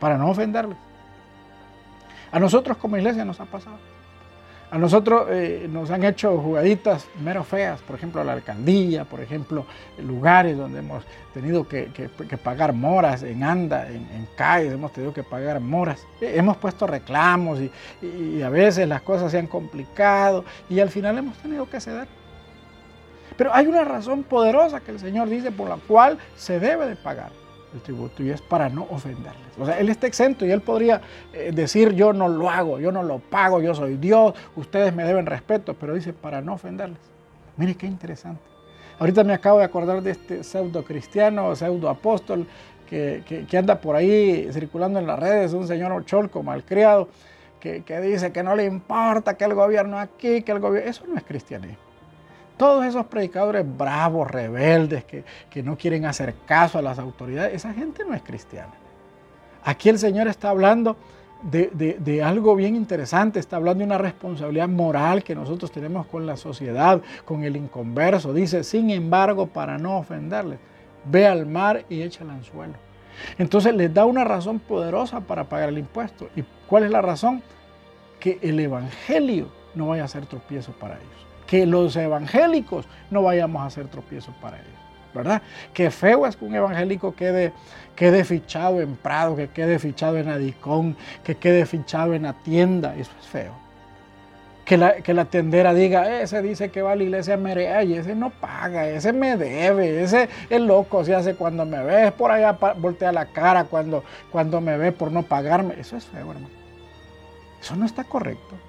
para 0.00 0.18
no 0.18 0.30
ofenderles. 0.30 0.76
A 2.30 2.38
nosotros 2.38 2.76
como 2.76 2.96
iglesia 2.96 3.24
nos 3.24 3.40
ha 3.40 3.46
pasado. 3.46 3.76
A 4.70 4.76
nosotros 4.76 5.28
eh, 5.30 5.66
nos 5.70 5.90
han 5.90 6.04
hecho 6.04 6.36
jugaditas 6.36 7.06
mero 7.24 7.42
feas, 7.42 7.80
por 7.80 7.96
ejemplo, 7.96 8.22
la 8.22 8.34
alcaldía, 8.34 9.06
por 9.06 9.20
ejemplo, 9.20 9.64
lugares 9.96 10.58
donde 10.58 10.80
hemos 10.80 11.04
tenido 11.32 11.66
que, 11.66 11.88
pagar 12.42 12.74
moras, 12.74 13.22
en 13.22 13.42
ANDA, 13.42 13.88
en, 13.88 14.28
CAIS, 14.36 14.72
hemos 14.72 14.92
tenido 14.92 15.14
que 15.14 15.22
pagar 15.22 15.58
moras. 15.60 16.06
Eh, 16.20 16.34
hemos 16.36 16.58
puesto 16.58 16.86
reclamos 16.86 17.60
y, 17.60 17.70
y 18.02 18.42
a 18.42 18.50
veces 18.50 18.86
las 18.86 19.00
cosas 19.00 19.32
se 19.32 19.38
han 19.38 19.46
complicado 19.46 20.44
y 20.68 20.80
al 20.80 20.90
final 20.90 21.16
hemos 21.16 21.38
tenido 21.38 21.68
que 21.70 21.80
ceder. 21.80 22.06
Pero 23.38 23.54
hay 23.54 23.66
una 23.66 23.84
razón 23.84 24.22
poderosa 24.22 24.80
que 24.80 24.90
el 24.90 24.98
Señor 24.98 25.30
dice 25.30 25.50
por 25.50 25.70
la 25.70 25.76
cual 25.76 26.18
se 26.36 26.60
debe 26.60 26.86
de 26.86 26.96
pagar 26.96 27.30
el 27.74 27.80
tributo 27.80 28.22
y 28.22 28.30
es 28.30 28.40
para 28.40 28.68
no 28.68 28.86
ofenderles. 28.90 29.58
O 29.58 29.66
sea, 29.66 29.78
él 29.78 29.88
está 29.88 30.06
exento 30.06 30.46
y 30.46 30.50
él 30.50 30.60
podría 30.60 31.00
eh, 31.32 31.50
decir 31.54 31.92
yo 31.92 32.12
no 32.12 32.28
lo 32.28 32.48
hago, 32.50 32.78
yo 32.78 32.92
no 32.92 33.02
lo 33.02 33.18
pago, 33.18 33.60
yo 33.60 33.74
soy 33.74 33.96
Dios, 33.96 34.34
ustedes 34.56 34.94
me 34.94 35.04
deben 35.04 35.26
respeto, 35.26 35.74
pero 35.74 35.94
dice 35.94 36.12
para 36.12 36.40
no 36.40 36.54
ofenderles. 36.54 36.98
Mire 37.56 37.74
qué 37.74 37.86
interesante. 37.86 38.40
Ahorita 38.98 39.22
me 39.24 39.32
acabo 39.32 39.58
de 39.58 39.64
acordar 39.64 40.02
de 40.02 40.10
este 40.10 40.42
pseudo 40.42 40.84
cristiano, 40.84 41.54
pseudo 41.54 41.88
apóstol 41.88 42.46
que, 42.88 43.46
anda 43.56 43.80
por 43.80 43.94
ahí 43.94 44.48
circulando 44.52 44.98
en 44.98 45.06
las 45.06 45.18
redes, 45.18 45.52
un 45.52 45.66
señor 45.68 46.04
cholco 46.04 46.42
malcriado, 46.42 47.08
que, 47.60 47.82
que 47.82 48.00
dice 48.00 48.32
que 48.32 48.42
no 48.42 48.56
le 48.56 48.64
importa 48.64 49.36
que 49.36 49.44
el 49.44 49.54
gobierno 49.54 49.98
aquí, 49.98 50.42
que 50.42 50.52
el 50.52 50.60
gobierno... 50.60 50.90
Eso 50.90 51.04
no 51.06 51.16
es 51.16 51.24
cristianismo. 51.24 51.87
Todos 52.58 52.84
esos 52.84 53.06
predicadores 53.06 53.64
bravos, 53.64 54.28
rebeldes, 54.28 55.04
que, 55.04 55.62
no 55.62 55.78
quieren 55.78 56.04
hacer 56.04 56.34
caso 56.44 56.78
a 56.78 56.82
las 56.82 56.98
autoridades, 56.98 57.54
esa 57.54 57.72
gente 57.72 58.04
no 58.04 58.14
es 58.14 58.22
cristiana. 58.22 58.72
Aquí 59.64 59.88
el 59.88 59.98
Señor 59.98 60.26
está 60.26 60.50
hablando 60.50 60.96
de, 61.42 62.22
algo 62.22 62.56
bien 62.56 62.74
interesante, 62.74 63.38
está 63.38 63.56
hablando 63.56 63.78
de 63.78 63.84
una 63.84 63.98
responsabilidad 63.98 64.68
moral 64.68 65.22
que 65.22 65.36
nosotros 65.36 65.70
tenemos 65.70 66.06
con 66.06 66.26
la 66.26 66.36
sociedad, 66.36 67.00
con 67.24 67.44
el 67.44 67.56
inconverso. 67.56 68.32
Dice, 68.32 68.64
sin 68.64 68.90
embargo, 68.90 69.46
para 69.46 69.78
no 69.78 69.96
ofenderle, 69.98 70.58
ve 71.04 71.28
al 71.28 71.46
mar 71.46 71.84
y 71.88 72.02
echa 72.02 72.24
el 72.24 72.30
anzuelo. 72.30 72.74
Entonces 73.38 73.72
les 73.74 73.94
da 73.94 74.04
una 74.04 74.24
razón 74.24 74.58
poderosa 74.58 75.20
para 75.20 75.44
pagar 75.44 75.68
el 75.68 75.78
impuesto. 75.78 76.28
¿Y 76.34 76.42
cuál 76.66 76.84
es 76.84 76.90
la 76.90 77.02
razón? 77.02 77.40
Que 78.18 78.40
el 78.42 78.58
Evangelio 78.58 79.46
no 79.76 79.88
vaya 79.88 80.04
a 80.04 80.08
ser 80.08 80.26
tropiezo 80.26 80.72
para 80.72 80.96
ellos 80.96 81.27
que 81.48 81.66
los 81.66 81.96
evangélicos 81.96 82.86
no 83.10 83.22
vayamos 83.22 83.62
a 83.62 83.66
hacer 83.66 83.88
tropiezos 83.88 84.34
para 84.40 84.58
ellos. 84.58 84.78
¿verdad? 85.14 85.42
Que 85.72 85.90
feo 85.90 86.26
es 86.26 86.36
que 86.36 86.44
un 86.44 86.54
evangélico 86.54 87.14
quede, 87.14 87.52
quede 87.96 88.24
fichado 88.24 88.80
en 88.80 88.94
Prado, 88.94 89.34
que 89.34 89.48
quede 89.48 89.78
fichado 89.78 90.18
en 90.18 90.28
Adicón, 90.28 90.96
que 91.24 91.34
quede 91.36 91.66
fichado 91.66 92.14
en 92.14 92.22
la 92.22 92.34
tienda. 92.34 92.94
Eso 92.94 93.10
es 93.20 93.26
feo. 93.26 93.52
Que 94.64 94.76
la, 94.76 94.96
que 94.96 95.14
la 95.14 95.24
tendera 95.24 95.72
diga, 95.72 96.20
ese 96.20 96.42
dice 96.42 96.70
que 96.70 96.82
va 96.82 96.92
a 96.92 96.96
la 96.96 97.02
iglesia 97.02 97.38
Merea 97.38 97.82
y 97.84 97.94
ese 97.94 98.14
no 98.14 98.28
paga, 98.28 98.86
ese 98.86 99.14
me 99.14 99.38
debe, 99.38 100.02
ese 100.02 100.28
es 100.50 100.60
loco 100.60 101.02
se 101.06 101.14
hace 101.14 101.34
cuando 101.36 101.64
me 101.64 101.82
ve, 101.82 102.12
por 102.12 102.30
allá 102.30 102.52
voltea 102.76 103.10
la 103.10 103.24
cara 103.24 103.64
cuando, 103.64 104.04
cuando 104.30 104.60
me 104.60 104.76
ve 104.76 104.92
por 104.92 105.10
no 105.10 105.22
pagarme. 105.22 105.74
Eso 105.80 105.96
es 105.96 106.04
feo, 106.04 106.30
hermano. 106.30 106.50
Eso 107.62 107.76
no 107.76 107.86
está 107.86 108.04
correcto. 108.04 108.67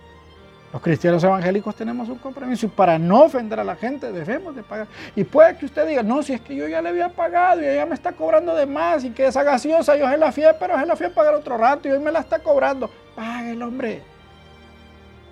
Los 0.72 0.82
cristianos 0.84 1.24
evangélicos 1.24 1.76
tenemos 1.76 2.10
un 2.10 2.20
compromiso 2.20 2.68
y 2.68 2.70
para 2.70 3.00
no 3.00 3.24
ofender 3.24 3.60
a 3.60 3.64
la 3.64 3.76
gente 3.76 4.12
debemos 4.12 4.56
de 4.56 4.62
pagar. 4.62 4.88
Y 5.16 5.24
puede 5.24 5.58
que 5.58 5.66
usted 5.66 5.88
diga, 5.88 6.04
no, 6.04 6.22
si 6.22 6.34
es 6.34 6.42
que 6.42 6.56
yo 6.56 6.68
ya 6.68 6.82
le 6.82 6.90
había 6.90 7.10
pagado 7.10 7.62
y 7.62 7.66
ella 7.66 7.88
me 7.88 7.96
está 7.96 8.12
cobrando 8.12 8.54
de 8.54 8.68
más 8.68 9.04
y 9.04 9.10
que 9.10 9.26
esa 9.26 9.42
gaseosa 9.42 9.96
yo 9.96 10.08
se 10.08 10.18
la 10.18 10.32
fui, 10.32 10.44
pero 10.60 10.80
se 10.80 10.86
la 10.86 10.96
fui 10.96 11.08
a 11.08 11.14
pagar 11.14 11.34
otro 11.34 11.58
rato 11.58 11.88
y 11.88 11.92
hoy 11.92 12.00
me 12.00 12.12
la 12.12 12.20
está 12.20 12.38
cobrando. 12.38 12.90
Pague 13.16 13.52
el 13.52 13.64
hombre. 13.64 14.04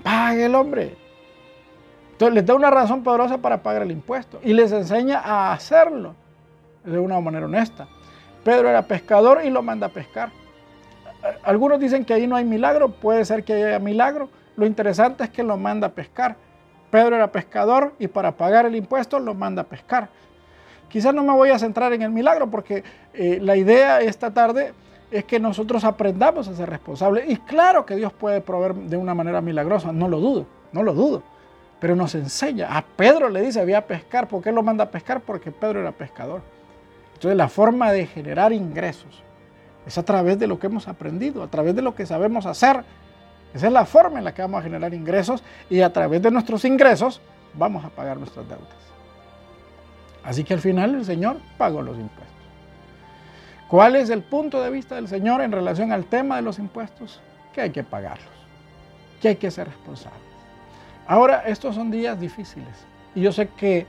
Pague 0.02 0.46
el 0.46 0.56
hombre. 0.56 0.96
Entonces 2.14 2.34
les 2.34 2.46
da 2.48 2.56
una 2.56 2.72
razón 2.72 3.04
poderosa 3.04 3.38
para 3.38 3.62
pagar 3.62 3.84
el 3.84 3.92
impuesto 3.92 4.40
y 4.44 4.54
les 4.54 4.72
enseña 4.72 5.20
a 5.20 5.54
hacerlo 5.54 6.16
de 6.84 6.98
una 6.98 7.20
manera 7.20 7.46
honesta. 7.46 7.88
Pedro 8.44 8.70
era 8.70 8.82
pescador 8.82 9.42
y 9.46 9.52
lo 9.52 9.62
manda 9.62 9.86
a 9.86 9.90
pescar. 9.90 10.32
Algunos 11.44 11.80
dicen 11.80 12.06
que 12.06 12.16
ahí 12.16 12.26
no 12.26 12.36
hay 12.36 12.46
milagro, 12.46 12.90
puede 12.90 13.24
ser 13.24 13.44
que 13.44 13.54
haya 13.54 13.78
milagro, 13.78 14.30
lo 14.58 14.66
interesante 14.66 15.24
es 15.24 15.30
que 15.30 15.44
lo 15.44 15.56
manda 15.56 15.88
a 15.88 15.92
pescar. 15.92 16.36
Pedro 16.92 17.16
era 17.16 17.32
pescador 17.32 17.94
y 18.00 18.08
para 18.08 18.34
pagar 18.34 18.66
el 18.66 18.76
impuesto 18.76 19.20
lo 19.20 19.34
manda 19.34 19.62
a 19.62 19.66
pescar. 19.66 20.10
Quizás 20.90 21.14
no 21.14 21.24
me 21.24 21.32
voy 21.32 21.52
a 21.52 21.60
centrar 21.60 21.94
en 21.94 22.02
el 22.02 22.10
milagro 22.10 22.50
porque 22.50 22.84
eh, 23.14 23.40
la 23.42 23.56
idea 23.56 24.02
esta 24.02 24.32
tarde 24.32 24.74
es 25.12 25.26
que 25.26 25.40
nosotros 25.40 25.84
aprendamos 25.84 26.48
a 26.48 26.56
ser 26.56 26.70
responsables. 26.70 27.30
Y 27.30 27.38
claro 27.38 27.86
que 27.86 27.96
Dios 27.96 28.12
puede 28.12 28.42
proveer 28.42 28.74
de 28.74 28.98
una 28.98 29.14
manera 29.14 29.42
milagrosa, 29.42 29.92
no 29.92 30.08
lo 30.08 30.20
dudo, 30.20 30.48
no 30.72 30.82
lo 30.82 30.94
dudo. 30.94 31.24
Pero 31.80 31.96
nos 31.96 32.16
enseña, 32.16 32.76
a 32.76 32.82
Pedro 32.84 33.30
le 33.30 33.42
dice, 33.42 33.60
había 33.60 33.78
a 33.80 33.86
pescar. 33.86 34.28
¿Por 34.28 34.42
qué 34.42 34.52
lo 34.52 34.64
manda 34.64 34.86
a 34.86 34.90
pescar? 34.90 35.22
Porque 35.22 35.52
Pedro 35.52 35.82
era 35.82 35.92
pescador. 35.92 36.42
Entonces 37.14 37.38
la 37.38 37.48
forma 37.48 37.92
de 37.92 38.08
generar 38.08 38.54
ingresos 38.54 39.24
es 39.86 39.98
a 39.98 40.04
través 40.04 40.40
de 40.40 40.48
lo 40.48 40.58
que 40.58 40.68
hemos 40.68 40.88
aprendido, 40.88 41.44
a 41.44 41.48
través 41.48 41.76
de 41.76 41.84
lo 41.84 41.94
que 41.94 42.08
sabemos 42.08 42.48
hacer. 42.48 42.84
Esa 43.54 43.68
es 43.68 43.74
la 43.74 43.86
forma 43.86 44.20
en 44.20 44.26
la 44.26 44.34
que 44.34 44.42
vamos 44.42 44.60
a 44.60 44.64
generar 44.64 44.94
ingresos 44.94 45.44
y 45.70 45.82
a 45.82 45.92
través 45.92 46.22
de 46.22 46.32
nuestros 46.32 46.66
ingresos 46.66 47.22
vamos 47.54 47.84
a 47.86 47.90
pagar 47.90 48.18
nuestras 48.18 48.48
deudas. 48.48 48.68
Así 50.24 50.44
que 50.44 50.54
al 50.54 50.60
final 50.60 50.96
el 50.96 51.06
Señor 51.06 51.38
pagó 51.58 51.82
los 51.82 51.98
impuestos. 51.98 52.28
¿Cuál 53.68 53.96
es 53.96 54.10
el 54.10 54.22
punto 54.22 54.62
de 54.62 54.70
vista 54.70 54.96
del 54.96 55.08
Señor 55.08 55.42
en 55.42 55.52
relación 55.52 55.92
al 55.92 56.06
tema 56.06 56.38
de 56.38 56.42
los 56.42 56.60
impuestos? 56.60 57.22
Que 57.54 57.62
hay 57.62 57.70
que 57.72 57.84
pagarlos, 57.84 58.28
que 59.22 59.30
hay 59.30 59.36
que 59.36 59.52
ser 59.52 59.68
responsables. 59.68 60.22
Ahora, 61.08 61.44
estos 61.46 61.76
son 61.76 61.90
días 61.90 62.20
difíciles 62.20 62.86
y 63.16 63.22
yo 63.22 63.32
sé 63.32 63.48
que 63.50 63.86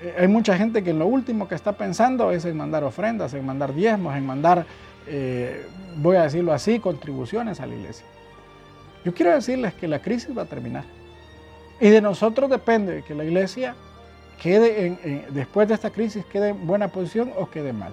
eh, 0.00 0.14
hay 0.18 0.28
mucha 0.28 0.56
gente 0.56 0.82
que 0.82 0.92
lo 0.92 1.06
último 1.06 1.48
que 1.48 1.54
está 1.54 1.72
pensando 1.72 2.30
es 2.30 2.44
en 2.44 2.56
mandar 2.56 2.84
ofrendas, 2.84 3.34
en 3.34 3.44
mandar 3.44 3.74
diezmos, 3.74 4.16
en 4.16 4.26
mandar, 4.26 4.66
eh, 5.06 5.66
voy 5.96 6.16
a 6.16 6.22
decirlo 6.22 6.52
así, 6.52 6.78
contribuciones 6.78 7.60
a 7.60 7.66
la 7.66 7.74
iglesia. 7.74 8.06
Yo 9.04 9.12
quiero 9.12 9.32
decirles 9.32 9.74
que 9.74 9.86
la 9.86 10.00
crisis 10.00 10.36
va 10.36 10.42
a 10.42 10.46
terminar 10.46 10.84
y 11.80 11.88
de 11.90 12.00
nosotros 12.00 12.48
depende 12.48 13.02
que 13.02 13.14
la 13.14 13.24
iglesia 13.24 13.74
quede 14.40 15.26
después 15.30 15.68
de 15.68 15.74
esta 15.74 15.90
crisis 15.90 16.24
quede 16.24 16.50
en 16.50 16.66
buena 16.66 16.88
posición 16.88 17.32
o 17.36 17.50
quede 17.50 17.72
mal. 17.72 17.92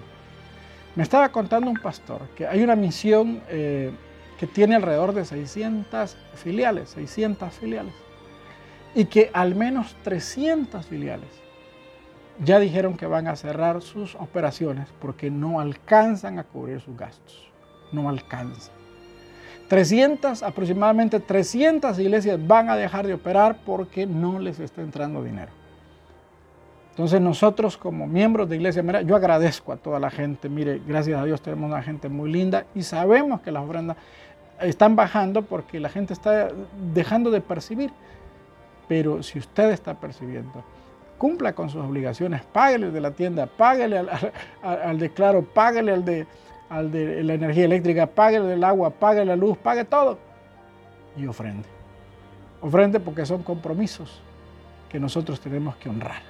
Me 0.94 1.02
estaba 1.02 1.30
contando 1.30 1.70
un 1.70 1.76
pastor 1.76 2.22
que 2.36 2.46
hay 2.46 2.62
una 2.62 2.76
misión 2.76 3.42
eh, 3.48 3.90
que 4.38 4.46
tiene 4.46 4.74
alrededor 4.74 5.14
de 5.14 5.24
600 5.24 6.16
filiales, 6.34 6.90
600 6.90 7.52
filiales, 7.54 7.94
y 8.94 9.06
que 9.06 9.30
al 9.32 9.54
menos 9.54 9.96
300 10.02 10.84
filiales 10.86 11.28
ya 12.44 12.58
dijeron 12.58 12.96
que 12.96 13.06
van 13.06 13.28
a 13.28 13.36
cerrar 13.36 13.82
sus 13.82 14.14
operaciones 14.16 14.88
porque 15.00 15.30
no 15.30 15.60
alcanzan 15.60 16.38
a 16.38 16.44
cubrir 16.44 16.80
sus 16.80 16.96
gastos, 16.96 17.50
no 17.92 18.08
alcanzan. 18.08 18.81
300, 19.72 20.42
aproximadamente 20.42 21.18
300 21.18 21.98
iglesias 21.98 22.38
van 22.46 22.68
a 22.68 22.76
dejar 22.76 23.06
de 23.06 23.14
operar 23.14 23.56
porque 23.64 24.04
no 24.04 24.38
les 24.38 24.60
está 24.60 24.82
entrando 24.82 25.24
dinero. 25.24 25.50
Entonces 26.90 27.22
nosotros 27.22 27.78
como 27.78 28.06
miembros 28.06 28.50
de 28.50 28.56
Iglesia 28.56 28.82
mira, 28.82 29.00
yo 29.00 29.16
agradezco 29.16 29.72
a 29.72 29.78
toda 29.78 29.98
la 29.98 30.10
gente, 30.10 30.50
mire, 30.50 30.82
gracias 30.86 31.18
a 31.18 31.24
Dios 31.24 31.40
tenemos 31.40 31.70
una 31.70 31.82
gente 31.82 32.10
muy 32.10 32.30
linda 32.30 32.66
y 32.74 32.82
sabemos 32.82 33.40
que 33.40 33.50
las 33.50 33.64
ofrendas 33.64 33.96
están 34.60 34.94
bajando 34.94 35.40
porque 35.40 35.80
la 35.80 35.88
gente 35.88 36.12
está 36.12 36.50
dejando 36.92 37.30
de 37.30 37.40
percibir. 37.40 37.92
Pero 38.88 39.22
si 39.22 39.38
usted 39.38 39.70
está 39.70 39.94
percibiendo, 39.94 40.62
cumpla 41.16 41.54
con 41.54 41.70
sus 41.70 41.82
obligaciones, 41.82 42.42
páguele 42.42 42.90
de 42.90 43.00
la 43.00 43.12
tienda, 43.12 43.46
páguele 43.46 43.96
al, 43.96 44.10
al, 44.62 44.98
de 44.98 45.08
Claro, 45.08 45.42
páguele 45.42 45.92
al 45.92 46.04
de, 46.04 46.26
al 46.72 46.90
de 46.90 47.22
la 47.22 47.34
energía 47.34 47.66
eléctrica, 47.66 48.06
páguele 48.06 48.46
del 48.46 48.64
agua, 48.64 48.90
páguele 48.90 49.26
la 49.26 49.36
luz, 49.36 49.58
pague 49.58 49.84
todo 49.84 50.18
y 51.16 51.26
ofrende. 51.26 51.68
Ofrende 52.62 52.98
porque 52.98 53.26
son 53.26 53.42
compromisos 53.42 54.22
que 54.88 54.98
nosotros 54.98 55.38
tenemos 55.40 55.76
que 55.76 55.90
honrar. 55.90 56.22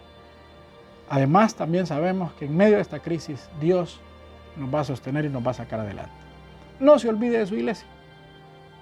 Además, 1.08 1.54
también 1.54 1.86
sabemos 1.86 2.32
que 2.32 2.46
en 2.46 2.56
medio 2.56 2.76
de 2.76 2.82
esta 2.82 2.98
crisis 2.98 3.48
Dios 3.60 4.00
nos 4.56 4.74
va 4.74 4.80
a 4.80 4.84
sostener 4.84 5.24
y 5.24 5.28
nos 5.28 5.46
va 5.46 5.52
a 5.52 5.54
sacar 5.54 5.78
adelante. 5.78 6.10
No 6.80 6.98
se 6.98 7.08
olvide 7.08 7.38
de 7.38 7.46
su 7.46 7.54
iglesia. 7.54 7.86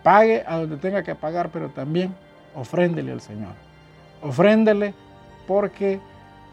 Pague 0.02 0.44
a 0.46 0.58
donde 0.58 0.78
tenga 0.78 1.02
que 1.02 1.14
pagar, 1.14 1.50
pero 1.50 1.68
también 1.68 2.14
ofréndele 2.54 3.12
al 3.12 3.20
Señor. 3.20 3.52
Ofréndele 4.22 4.94
porque 5.46 6.00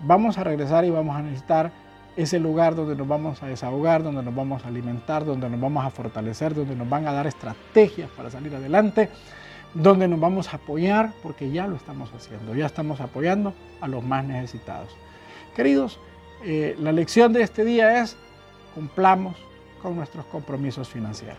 vamos 0.02 0.38
a 0.38 0.44
regresar 0.44 0.84
y 0.84 0.90
vamos 0.90 1.16
a 1.16 1.22
necesitar 1.22 1.72
ese 2.18 2.40
lugar 2.40 2.76
donde 2.76 2.96
nos 2.96 3.08
vamos 3.08 3.44
a 3.44 3.48
desahogar, 3.48 4.04
donde 4.04 4.24
nos 4.24 4.36
vamos 4.36 4.66
a 4.66 4.68
alimentar, 4.68 5.24
donde 5.24 5.50
nos 5.50 5.62
vamos 5.62 5.86
a 5.86 5.92
fortalecer, 5.92 6.56
donde 6.56 6.76
nos 6.76 6.90
van 6.90 7.08
a 7.08 7.14
dar 7.14 7.28
estrategias 7.28 8.10
para 8.10 8.32
salir 8.32 8.54
adelante, 8.56 9.10
donde 9.76 10.08
nos 10.08 10.20
vamos 10.20 10.52
a 10.52 10.58
apoyar, 10.58 11.14
porque 11.22 11.52
ya 11.52 11.68
lo 11.68 11.76
estamos 11.76 12.12
haciendo, 12.14 12.56
ya 12.56 12.66
estamos 12.66 13.02
apoyando 13.02 13.54
a 13.82 13.88
los 13.88 14.04
más 14.04 14.26
necesitados. 14.26 14.90
Queridos, 15.56 16.00
eh, 16.44 16.76
la 16.80 16.92
lección 16.92 17.34
de 17.34 17.44
este 17.44 17.64
día 17.64 18.02
es 18.02 18.18
cumplamos 18.74 19.36
con 19.82 19.96
nuestros 19.96 20.26
compromisos 20.26 20.90
financieros. 20.90 21.38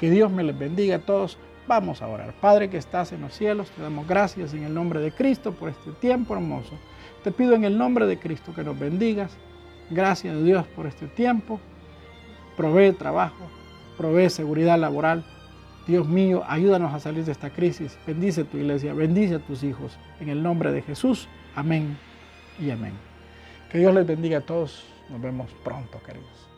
Que 0.00 0.10
Dios 0.10 0.30
me 0.32 0.42
les 0.42 0.58
bendiga 0.58 0.96
a 0.96 1.00
todos. 1.00 1.38
Vamos 1.68 2.02
a 2.02 2.08
orar. 2.08 2.32
Padre 2.40 2.68
que 2.68 2.78
estás 2.78 3.12
en 3.12 3.20
los 3.20 3.34
cielos, 3.34 3.70
te 3.70 3.82
damos 3.82 4.08
gracias 4.08 4.54
en 4.54 4.64
el 4.64 4.74
nombre 4.74 4.98
de 4.98 5.12
Cristo 5.12 5.52
por 5.52 5.68
este 5.68 5.92
tiempo 5.92 6.34
hermoso. 6.34 6.72
Te 7.22 7.30
pido 7.30 7.54
en 7.54 7.64
el 7.64 7.78
nombre 7.78 8.06
de 8.06 8.18
Cristo 8.18 8.52
que 8.54 8.64
nos 8.64 8.76
bendigas. 8.76 9.36
Gracias 9.90 10.34
a 10.34 10.40
Dios 10.40 10.66
por 10.68 10.86
este 10.86 11.06
tiempo. 11.08 11.60
Provee 12.56 12.92
trabajo, 12.92 13.50
provee 13.96 14.30
seguridad 14.30 14.78
laboral. 14.78 15.24
Dios 15.86 16.08
mío, 16.08 16.44
ayúdanos 16.46 16.94
a 16.94 17.00
salir 17.00 17.24
de 17.24 17.32
esta 17.32 17.50
crisis. 17.50 17.98
Bendice 18.06 18.44
tu 18.44 18.58
iglesia, 18.58 18.94
bendice 18.94 19.36
a 19.36 19.38
tus 19.40 19.64
hijos. 19.64 19.98
En 20.20 20.28
el 20.28 20.42
nombre 20.42 20.70
de 20.70 20.82
Jesús. 20.82 21.28
Amén 21.56 21.98
y 22.60 22.70
amén. 22.70 22.92
Que 23.72 23.78
Dios 23.78 23.94
les 23.94 24.06
bendiga 24.06 24.38
a 24.38 24.42
todos. 24.42 24.84
Nos 25.08 25.20
vemos 25.20 25.50
pronto, 25.64 26.00
queridos. 26.04 26.49